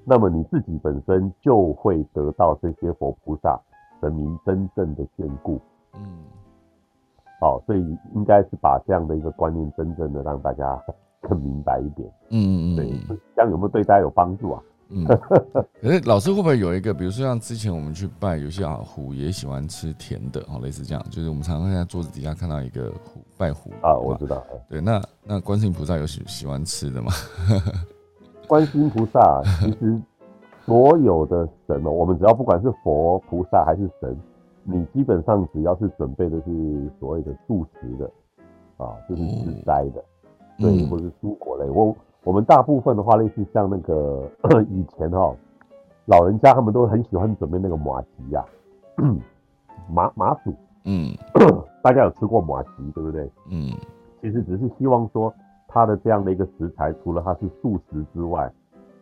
[0.05, 3.61] 那么你自己本身就会得到这些佛菩萨
[4.01, 5.59] 神明真正的眷顾。
[5.95, 6.01] 嗯，
[7.41, 10.81] 好，所以应该是把这样的一个观念真正的让大家
[11.21, 12.09] 更明白一点。
[12.31, 14.63] 嗯嗯嗯，对，这样有没有对大家有帮助啊？
[14.91, 15.05] 嗯，
[15.81, 27.11] 可是老师会不会有一个，比如说像之前我们去拜，有些啊虎也喜欢吃甜的，哦，类似这样，就是我们常常在桌子底下看到一个虎拜虎啊，我知道，对，那那观世音菩萨有喜喜欢吃的吗？
[28.47, 29.99] 观世音菩萨其实
[30.67, 34.17] 所有的神哦，我们只要不管是佛菩萨还是神，
[34.65, 38.05] 你基本上只要是准备的是所谓的素食的
[38.77, 40.05] 啊，就是吃斋的，
[40.59, 41.97] 对，或是蔬果类，我。
[42.25, 44.29] 我们大部分的话，类似像那个
[44.71, 45.35] 以前哈，
[46.07, 48.43] 老人家他们都很喜欢准备那个马吉呀，
[49.93, 50.55] 马马薯，
[50.85, 51.15] 嗯，
[51.83, 53.31] 大家有吃过马吉对不对？
[53.51, 53.71] 嗯，
[54.23, 55.33] 其实只是希望说
[55.69, 58.51] 它的这样的一个食材，除了它是素食之外，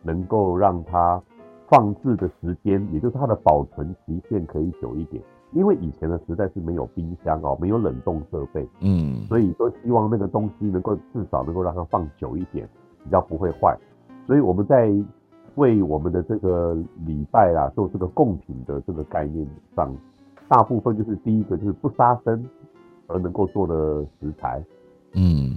[0.02, 1.22] 能够让它
[1.68, 5.22] 放置的时间，也就是它的保存期限可以久一点。
[5.52, 12.68] 因为以前的时代是没有冰箱哦，没有冷冻设备，嗯，所以都希望那个东西能够至少能够让它放久一点。
[13.04, 13.76] 比较不会坏，
[14.26, 14.92] 所以我们在
[15.56, 16.74] 为我们的这个
[17.04, 19.46] 礼拜啊做这个贡品的这个概念
[19.76, 19.94] 上，
[20.48, 22.42] 大部分就是第一个就是不杀生
[23.06, 24.64] 而能够做的食材，
[25.14, 25.56] 嗯，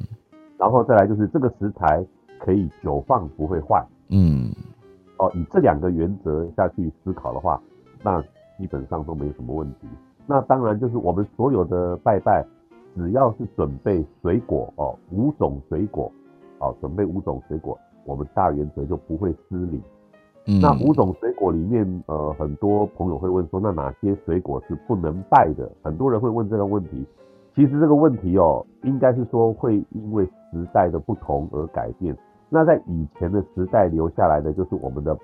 [0.57, 2.05] 然后再来就是这个食材
[2.39, 4.51] 可以久放不会坏，嗯，
[5.17, 7.61] 哦，以这两个原则下去思考的话，
[8.03, 8.21] 那
[8.57, 9.87] 基本上都没什么问题。
[10.27, 12.45] 那当然就是我们所有的拜拜，
[12.95, 16.11] 只要是准备水果哦，五种水果。
[16.57, 19.81] 好，准备五种水果，我们大原则就不会失礼。
[20.61, 25.67] 那五种水果里面，呃，很多朋友会问说，那哪些水果是不能拜的？
[25.81, 27.03] 很多人会问这个问题。
[27.55, 32.15] 其实这个问题哦，应该是说会因为时代的不同而改变。
[32.47, 35.17] 那在以前的时代留下来的就是我们的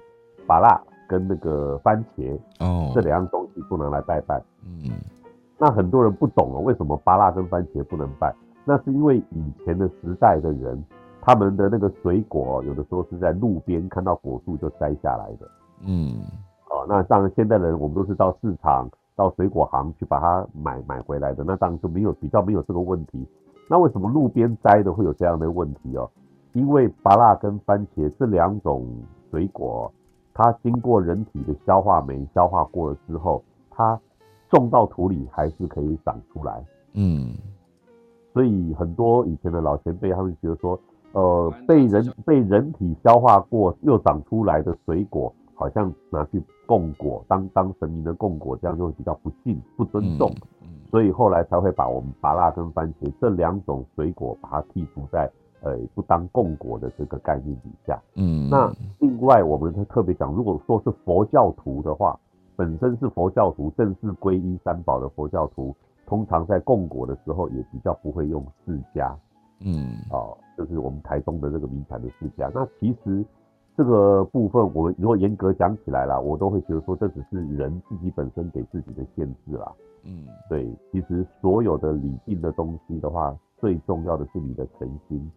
[0.47, 4.41] 芭辣跟那个番茄哦，这两样东西不能来拜拜。
[4.65, 4.89] 嗯，
[5.59, 8.33] 那很多人不懂哦，为什么芭辣跟番茄不能拜？
[8.65, 10.83] 那是因为以前的时代的人。
[11.23, 15.47] 他们的那个水果，有的时候是在路边看到果树就摘下来的。
[15.85, 16.15] 嗯，
[16.69, 23.23] 哦，那当然现代人我们都是到市场、到水果行去把它买买回来的，那当然就没有比较没有这个问题。
[23.69, 26.09] 那为什么路边摘的会有这样的问题哦？
[26.53, 28.83] 因为芭辣跟番茄这两种
[29.29, 29.93] 水果，
[30.33, 33.99] 它经过人体的消化酶消化过了之后，它
[34.49, 36.65] 种到土里还是可以长出来。
[36.93, 37.35] 嗯，
[38.33, 40.79] 所以很多以前的老前辈他们觉得说。
[41.13, 50.31] 呃，被人被人体消化过又长出来的水果，好像拿去供果，当当神明的供果，这样就会比较不敬、不尊重。
[50.89, 55.29] 所以后来才会把我们芭辣跟番茄这两种水果，把它剔除在
[55.61, 57.97] 呃不当供果的这个概念底下。
[58.15, 62.19] 嗯，那另外我们特别讲，如果说是佛教徒的话，
[62.55, 65.73] 本身是佛教徒，正式皈依三宝的佛教徒，
[66.05, 69.13] 通常在供果的时候也比较不会用释迦。
[69.63, 72.49] 嗯，哦，就是我们台中的这个名产的世家。
[72.53, 73.25] 那其实
[73.75, 79.71] 这个部分，我们如果严格讲起来啦，我都会觉得说，这只是人自己本身给自己的限制啦。
[80.03, 85.31] 嗯，对，其实所有的理性的东西的话，最重要的是你的诚心。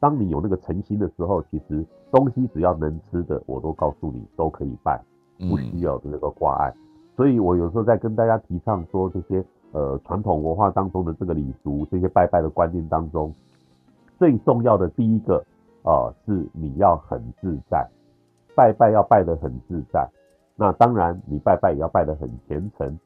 [0.00, 5.00] 当你有那个诚心的时候，其实东西只要能吃的，我都告诉你都可以办，
[5.38, 6.72] 不需要的那个挂碍。
[7.16, 13.34] 所以我有时候在跟大家提倡说这些呃传统文化当中的这个礼俗，这些拜拜的观念当中。
[14.18, 15.44] 最重要的第一个
[15.82, 17.88] 啊，是你要很自在，
[18.54, 20.08] 拜拜要拜得很自在。
[20.56, 22.98] 那当然，你拜拜也要拜得很虔诚。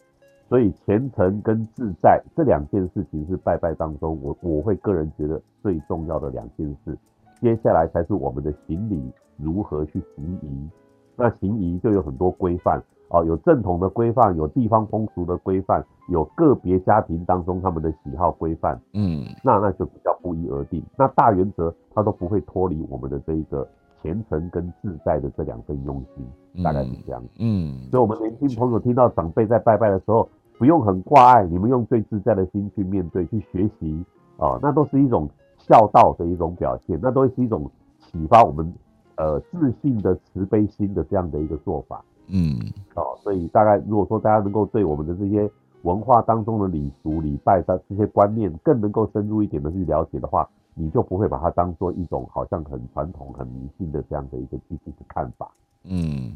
[0.48, 6.96] 所以虔诚跟自在这两件事情是拜拜当中我我会个人觉得最重要的两件事。
[7.40, 9.02] 接下来才是我们的行礼
[9.36, 10.68] 如何去行仪。
[11.16, 12.82] 那行仪就有很多规范。
[13.12, 20.82] 哦，有正统的规范，有地方风俗的规范，有个别家庭当中他们的喜好规范，嗯，那那就比较不一而定。
[20.96, 23.68] 那大原则它都不会脱离我们的这一个
[24.00, 27.22] 虔诚跟自在的这两份用心，大概是这样。
[27.38, 34.02] 嗯，所以我们年轻朋友听到长辈在拜拜的时候，不用很挂碍，你们用最自在的心去面对、去学习，
[34.38, 38.72] 哦，那都是一种孝道的一种表现，那都是一种启发我们
[39.16, 42.02] 呃自信的慈悲心的这样的一个做法。
[42.34, 42.58] 嗯，
[42.94, 45.50] 哦，所以大概如果说大家能够对我们的这些
[45.82, 55.52] 文化当中的礼俗、礼拜的这些观念更能够深入一点的去了解的话，你就不会把它当做一种好像很传统、很迷信的这样的一个具体的看法。
[55.84, 56.34] 嗯，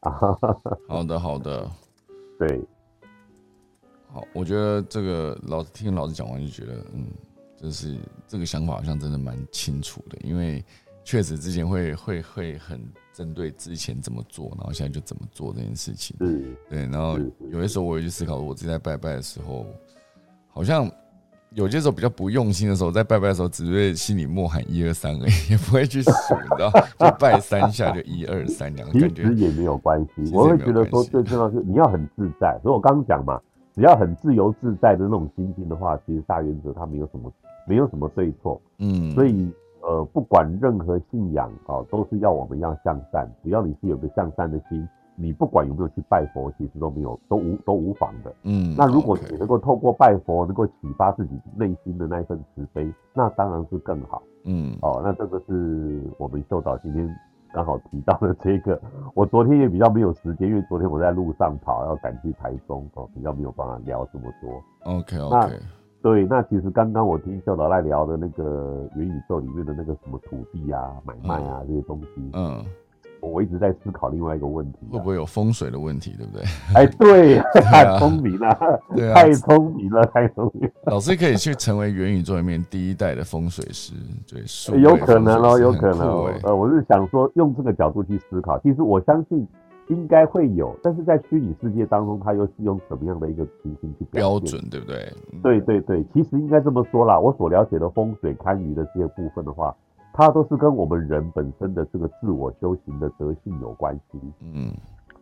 [0.00, 0.36] 啊，
[0.86, 1.70] 好的，好的，
[2.38, 2.62] 对，
[4.12, 7.06] 好，我觉得这个老师听老师讲完就觉得，嗯，
[7.56, 7.96] 就是
[8.26, 10.62] 这个想法好像真的蛮清楚的，因为。
[11.04, 12.80] 确实之前会会会很
[13.12, 16.16] 针对之前怎么做，然后现在就怎么做这件事情。
[16.18, 19.66] 是，对，然后是有些时候我也去思考，我自己在拜拜的时候，
[20.48, 20.90] 好像
[21.50, 26.10] 有些时候比较不用心的时候，在拜拜的时候只会心里默喊一二三而已，也不会去数，
[26.42, 32.58] 你知道，就拜三下就 一二三这样，其感觉实也没有关系我会觉得说，最重要是你要很自在。
[32.62, 33.40] 所以我刚刚讲嘛，
[33.74, 37.32] 只要很自由自在的那种心境的话，其实大原则它没有什么
[37.68, 38.60] 没有什么对错。
[38.78, 39.52] 嗯，所以
[39.86, 43.30] 呃，不管任何信仰啊、都是要我们要向善。
[43.42, 48.34] 只要你是有个向善的心，你不管有没有去拜佛，其实都没有都无都无妨的。
[48.44, 54.22] 嗯，那如果你能够透过拜佛，能够启发自己内心的那一份慈悲，那当然是更好。
[54.44, 57.08] 嗯哦，那这个是我们秀导今天
[57.52, 58.80] 刚好提到的这个。
[59.14, 64.92] 我昨天也比较没有时间，因为昨天我在路上跑，要赶去台中，哦，比较没有办法聊这么多。
[64.92, 65.58] OK 那 OK，
[66.04, 72.62] 对，那其实刚刚我听秀导在聊的那个元宇宙里面的那个什么土地啊、买卖啊、这些东西，嗯，
[73.20, 74.92] 我一直在思考另外一个问题、啊。
[74.92, 76.44] 会不会有风水的问题，对不对？
[76.74, 80.70] 哎，对， 太聪明了，对啊太聪明了，太聪明了。
[80.88, 83.94] 老师可以去成为元宇宙里面第一代的风水师，
[84.28, 86.06] 对，有可能哦，有可能
[86.42, 89.48] 呃，我是想说，用这个角度去思考，其实我相信
[89.88, 94.04] 应该会有，但是在虚拟世界当中，它又是用什么样的一个情形去？
[94.06, 95.12] 标准，对不对？
[95.32, 99.74] 嗯对对对，其实应该这么说啦，我所了解的风水堪舆的这些部分的话，
[100.12, 104.18] 它都是跟我们人本身的这个自我修行的德性有关系。
[104.40, 104.72] 嗯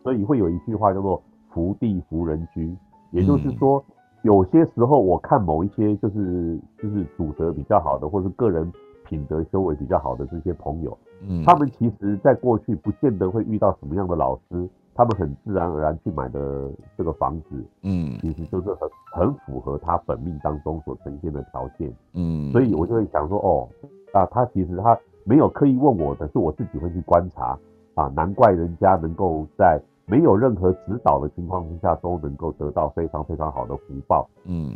[0.03, 1.21] 所以会有一句话叫做
[1.53, 2.75] “福地福人居”，
[3.11, 3.83] 也就是说，
[4.23, 8.69] 有些时候我看某一些就是就是主德比较好的，或是个人
[9.03, 21.93] 品德修为比较好的这些朋友，嗯，他们其实在过去不见得会遇到什么样的老师，他们很自然而然去买的这个房子，嗯其实就是很很符合他本命当中所呈现的条件。
[22.13, 23.69] 嗯，所以我就会想说，哦，
[24.13, 27.57] 啊，他其实他没有刻意问我的，是我自己会去观察
[27.95, 34.29] 啊，难怪人家能够在没有任何指导的情况之下，都能够得到非常非常好的福报。
[34.45, 34.75] 嗯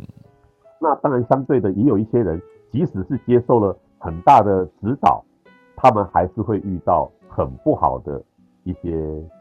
[0.80, 5.22] 那当然，相对的也有一些人，即使是接受了很大的指导，
[5.76, 8.22] 他们还是会遇到很不好的
[8.64, 8.90] 一些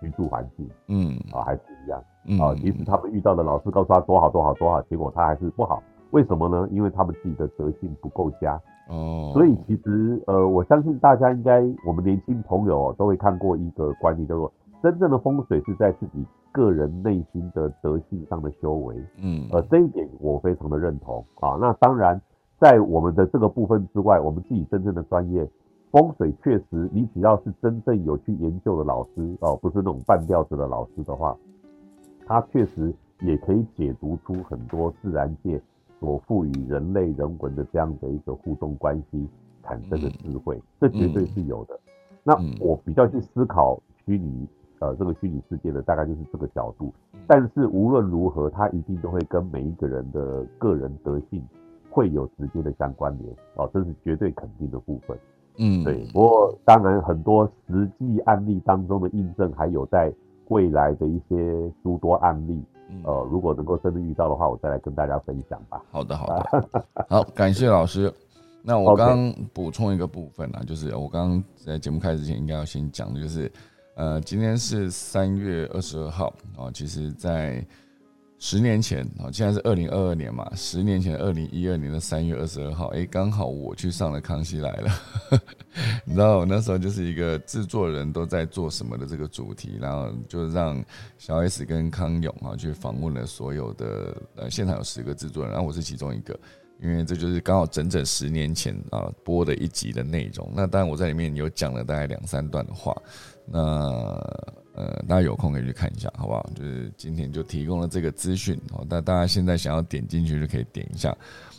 [0.01, 2.03] 居住环境嗯啊，还是一样。
[2.26, 5.82] 嗯啊，即使他们遇到的老师告诉他多好多好多好，结果他还是不好。
[6.12, 6.68] 为什么呢？
[6.72, 8.60] 因为他们自己的德性不够佳。
[8.89, 14.51] 哦，所以其实呃，我相信大家应该，我们年轻朋友、哦、都会看过一个观念，叫做
[14.82, 18.95] 真正的风水是在自己个人内心的德性上的修为。
[19.18, 21.58] 嗯呃，这一点我非常的认同啊。
[21.60, 22.20] 那当然，
[22.60, 25.47] 在我们的这个部分之外，我们自己真正的专业
[25.91, 31.38] 风水，确实你只要是真正有去研究的老师哦、不是那种半吊子的老师的话，
[32.26, 35.62] 他确实也可以解读出很多自然界
[35.99, 39.28] 所赋予人类人文的这样的一个互动关系
[39.64, 41.80] 产生的智慧，这绝对是有的。
[42.24, 44.47] 那嗯我比较去思考虚拟
[44.80, 46.91] 呃这个虚拟世界的大概就是这个角度，
[47.26, 51.41] 但是无论如何，它一定都会跟每一个人的个人德性
[51.90, 55.18] 会有直接的相关联哦，这是绝对肯定的部分。
[55.60, 60.14] 嗯对，不过当然很多实际案例当中的印证，还有在
[60.50, 65.82] 未来的一些诸多案例，嗯呃，如果能够真的遇到的话，我再来跟大家分享吧。
[65.92, 68.14] 好的，好的，好，感谢老师。
[68.62, 73.52] 那我刚刚补充一个部分啊，就是我刚刚在节目开始之前应该要先讲的，就是
[73.96, 76.28] 呃，今天是三月二十二号
[76.58, 77.66] 啊，其实在
[78.40, 84.90] 十年前啊，现在是二零二二年嘛，十年前二零一二年的三月二十二号，哎，刚好我去上了《康熙来了》，
[86.06, 90.84] 你知道我那时候就是一个制作人都在做什么的这个主题，然后就让
[91.18, 96.40] 小 S 跟康永啊去访问了所有的呃现场有十个制作人，然后我是其中一个。
[96.80, 100.48] 因为这就是刚好整整十年前啊播的一集的内容。
[100.56, 102.96] 那当然我在里面有讲了大概两三段的话，
[103.48, 104.16] 那
[104.78, 106.49] 呃大家有空可以去看一下，好不好？
[106.55, 111.13] 就是今天就提供了这个资讯哦，那大家现在想要点进去就可以点一下。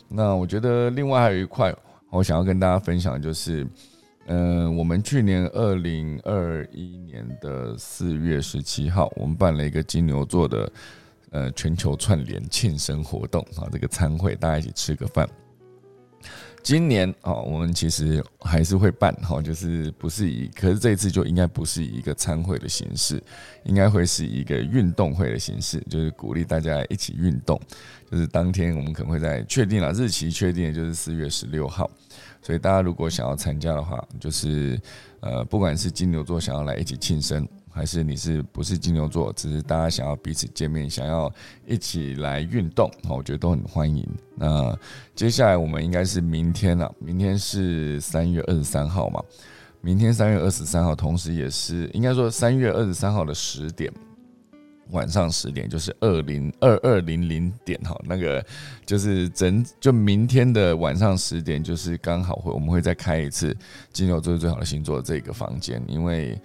[0.07, 1.71] 那我觉得另外还有一块
[2.09, 3.67] 我想要跟大家分享，就是、
[4.25, 10.71] 呃我们去年二零二一年的四月十七号，我们办了一个金牛座的。
[11.31, 15.29] 呃，全球串联庆生活动啊，这个餐会大家一起吃个饭。
[16.61, 23.21] 今年啊，我们其实还是会办哈，就是不是以，可是这一次就应该不是以一个餐会的形式，
[23.63, 27.59] 应该会是一个运动会的形式，就是鼓励大家一起运动。
[28.11, 31.89] 就是当天我们可能会在确定了日期，确定就是四月十六号，
[32.41, 34.79] 所以大家如果想要参加的话，就是
[35.21, 37.47] 呃，不管是金牛座想要来一起庆生。
[37.79, 39.31] 还是你是不是金牛座？
[39.31, 41.31] 只是大家想要彼此见面，想要
[41.65, 44.05] 一起来运动，我觉得都很欢迎。
[44.35, 44.77] 那
[45.15, 49.23] 接下来我们应该是明天了，明天是三月二十三号嘛。
[49.79, 53.89] 明天三月二十三号，同时也是应该说三月二十三号的十点。
[54.89, 58.45] 晚上十点就是二零二二零零点哈，那个
[58.85, 63.55] 就是整就明天的晚上十点，就是刚好会我们会再开一次
[63.93, 66.37] 金牛座最好的星座这个房间，因为。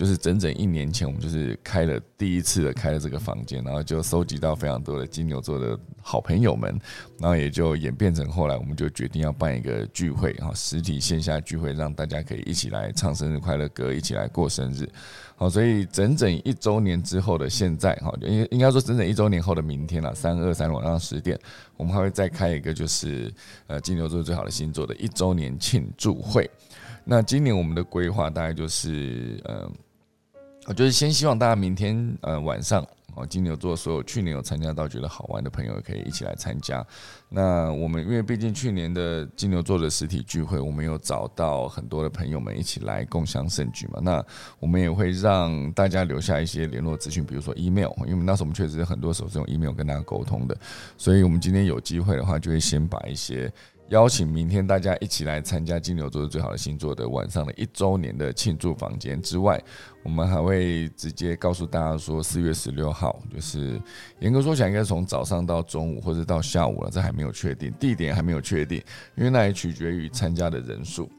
[0.00, 6.74] 就是整整一年前，我们就是开了第一次的开了这个房间，然后就收集到非常多的金牛座的好朋友们，
[7.18, 14.88] 然后也就演变成后来我们就决定要办一个聚会，哈，实体线下聚会，让大家可以一起来唱生日快乐歌，一起来过生日，
[15.36, 21.38] 好，所以整整一周年之后的现在，哈，应应该说整整一周年后的明天了，三二三晚上十点，
[21.76, 23.30] 我们还会再开一个就是
[23.66, 26.50] 呃金牛座最好的星座的一周年庆祝会。
[27.04, 29.70] 那今年我们的规划大概就是呃。
[30.70, 36.86] 我就是先希望大家明天呃晚上哦，金牛座所有去年有参加到觉得好玩的朋友可以一起来参加。
[37.28, 43.98] 那我们因为毕竟去年的金牛座的实体聚会，我们有找到很多的朋友们一起来共享盛举嘛。
[44.00, 44.24] 那
[44.60, 50.56] 我们也会让大家留下一些联络资讯，比如说 email，因为那时候我们确实很多时候是用 email 跟大家沟通的。
[50.96, 53.52] 所以我们今天有机会的话，就会先把一些。
[53.90, 59.60] 邀请明天大家一起来参加金牛座最好的星座的晚上的一周年的庆祝房间之外，
[60.04, 63.80] 我们还会直接告诉大家说，四月十六号就是
[64.20, 68.80] 严格说起来，应该从早上到中午或者到下午了，这还没有确定，地点还没有确定，
[69.16, 71.10] 因为那也取决于参加的人数。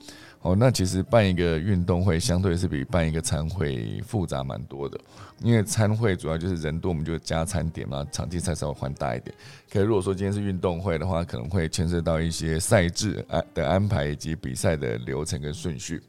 [0.41, 4.99] 哦，那其实办一个运动会，相对是比办一个餐会复杂蛮多的。
[5.43, 9.35] 因为餐会主要就是人多，我们就加餐点嘛，场地才稍微换大一点。
[9.71, 16.01] 可如果说今天是运动会的话，可能会牵涉到一些赛制安的安排以及比赛的流程跟顺序。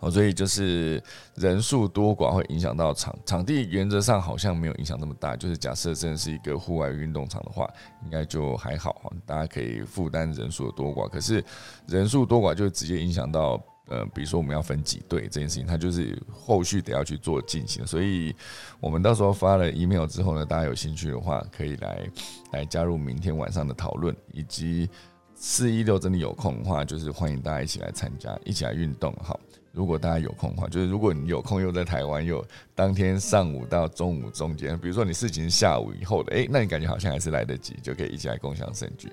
[0.00, 1.02] 哦，所以就是
[1.34, 5.34] 人数多寡会影响到场场地，原则上好像没有影响那么大。
[5.34, 7.68] 就是假设真的是一个户外运动场的话，
[8.04, 11.08] 应该就还好哈，大家可以负担人数的多寡。
[11.08, 11.44] 可是
[11.86, 17.84] 人数多寡就直接影响到呃，比如说我们要分几队这件事情，它就是后续得要去做进行。
[17.86, 18.32] 所以
[18.78, 22.08] 我们到时候发了 email 之后呢，大家有兴趣的话，可以来
[22.52, 24.88] 来加入明天晚上的讨论，以及
[25.34, 29.34] 四一六真的有空的话，就是欢迎大家一起来参加，一起来运动哈。
[29.78, 39.08] 如果大家有空的话，就是如果你有空又在台湾，又当天上午到中午中间，比如说你事情下午以后的，诶，那你感觉好像还是来得及，就可以一起来共享盛举。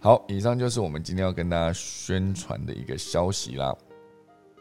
[0.00, 3.76] 好，以上就是我们今天要跟大家宣传的一个消息啦，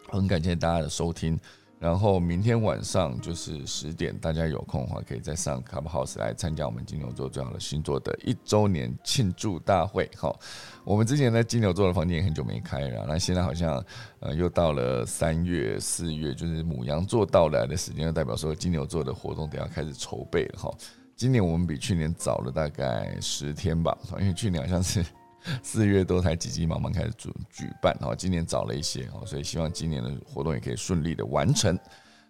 [0.10, 1.40] 很感谢大家的收听。
[1.78, 10.10] 然后明天晚上就是十点，大家有空的话，可以再上 Clubhouse 来参加我们金牛座最好的星座的一周年庆祝大会。
[10.16, 10.40] 好，
[10.84, 13.84] 我们之前在金牛座的房间也很久没开了，那现在好像
[14.20, 20.60] 呃又到了三月、四月，就是母羊座到来的时间，就代表说金牛座的活动得要开始筹备了。
[20.60, 20.74] 哈，
[21.16, 25.06] 今年我们比去年早了大概十天吧，因为去年好像是。
[25.64, 31.78] 四月多才急急忙忙开始举举办，然后今年早了一些哦，所以希望今年的活动也可以顺利的完成，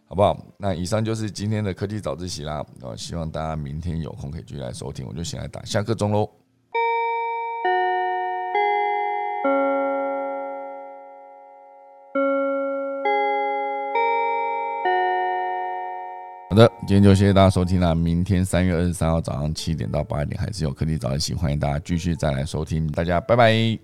[0.07, 0.37] 好不好？
[0.57, 6.44] 那以上就是今天的科技早自习啦，哦，希望大家明天有空可以继续来收听，我就先来打下课钟喽。
[16.55, 17.93] 好的，今天就谢谢大家收听啦。
[17.93, 22.89] 明天三月二十三号早上七点到八点还是有科技早自习，欢迎大家继续再来收听。
[22.93, 23.77] 大家拜拜。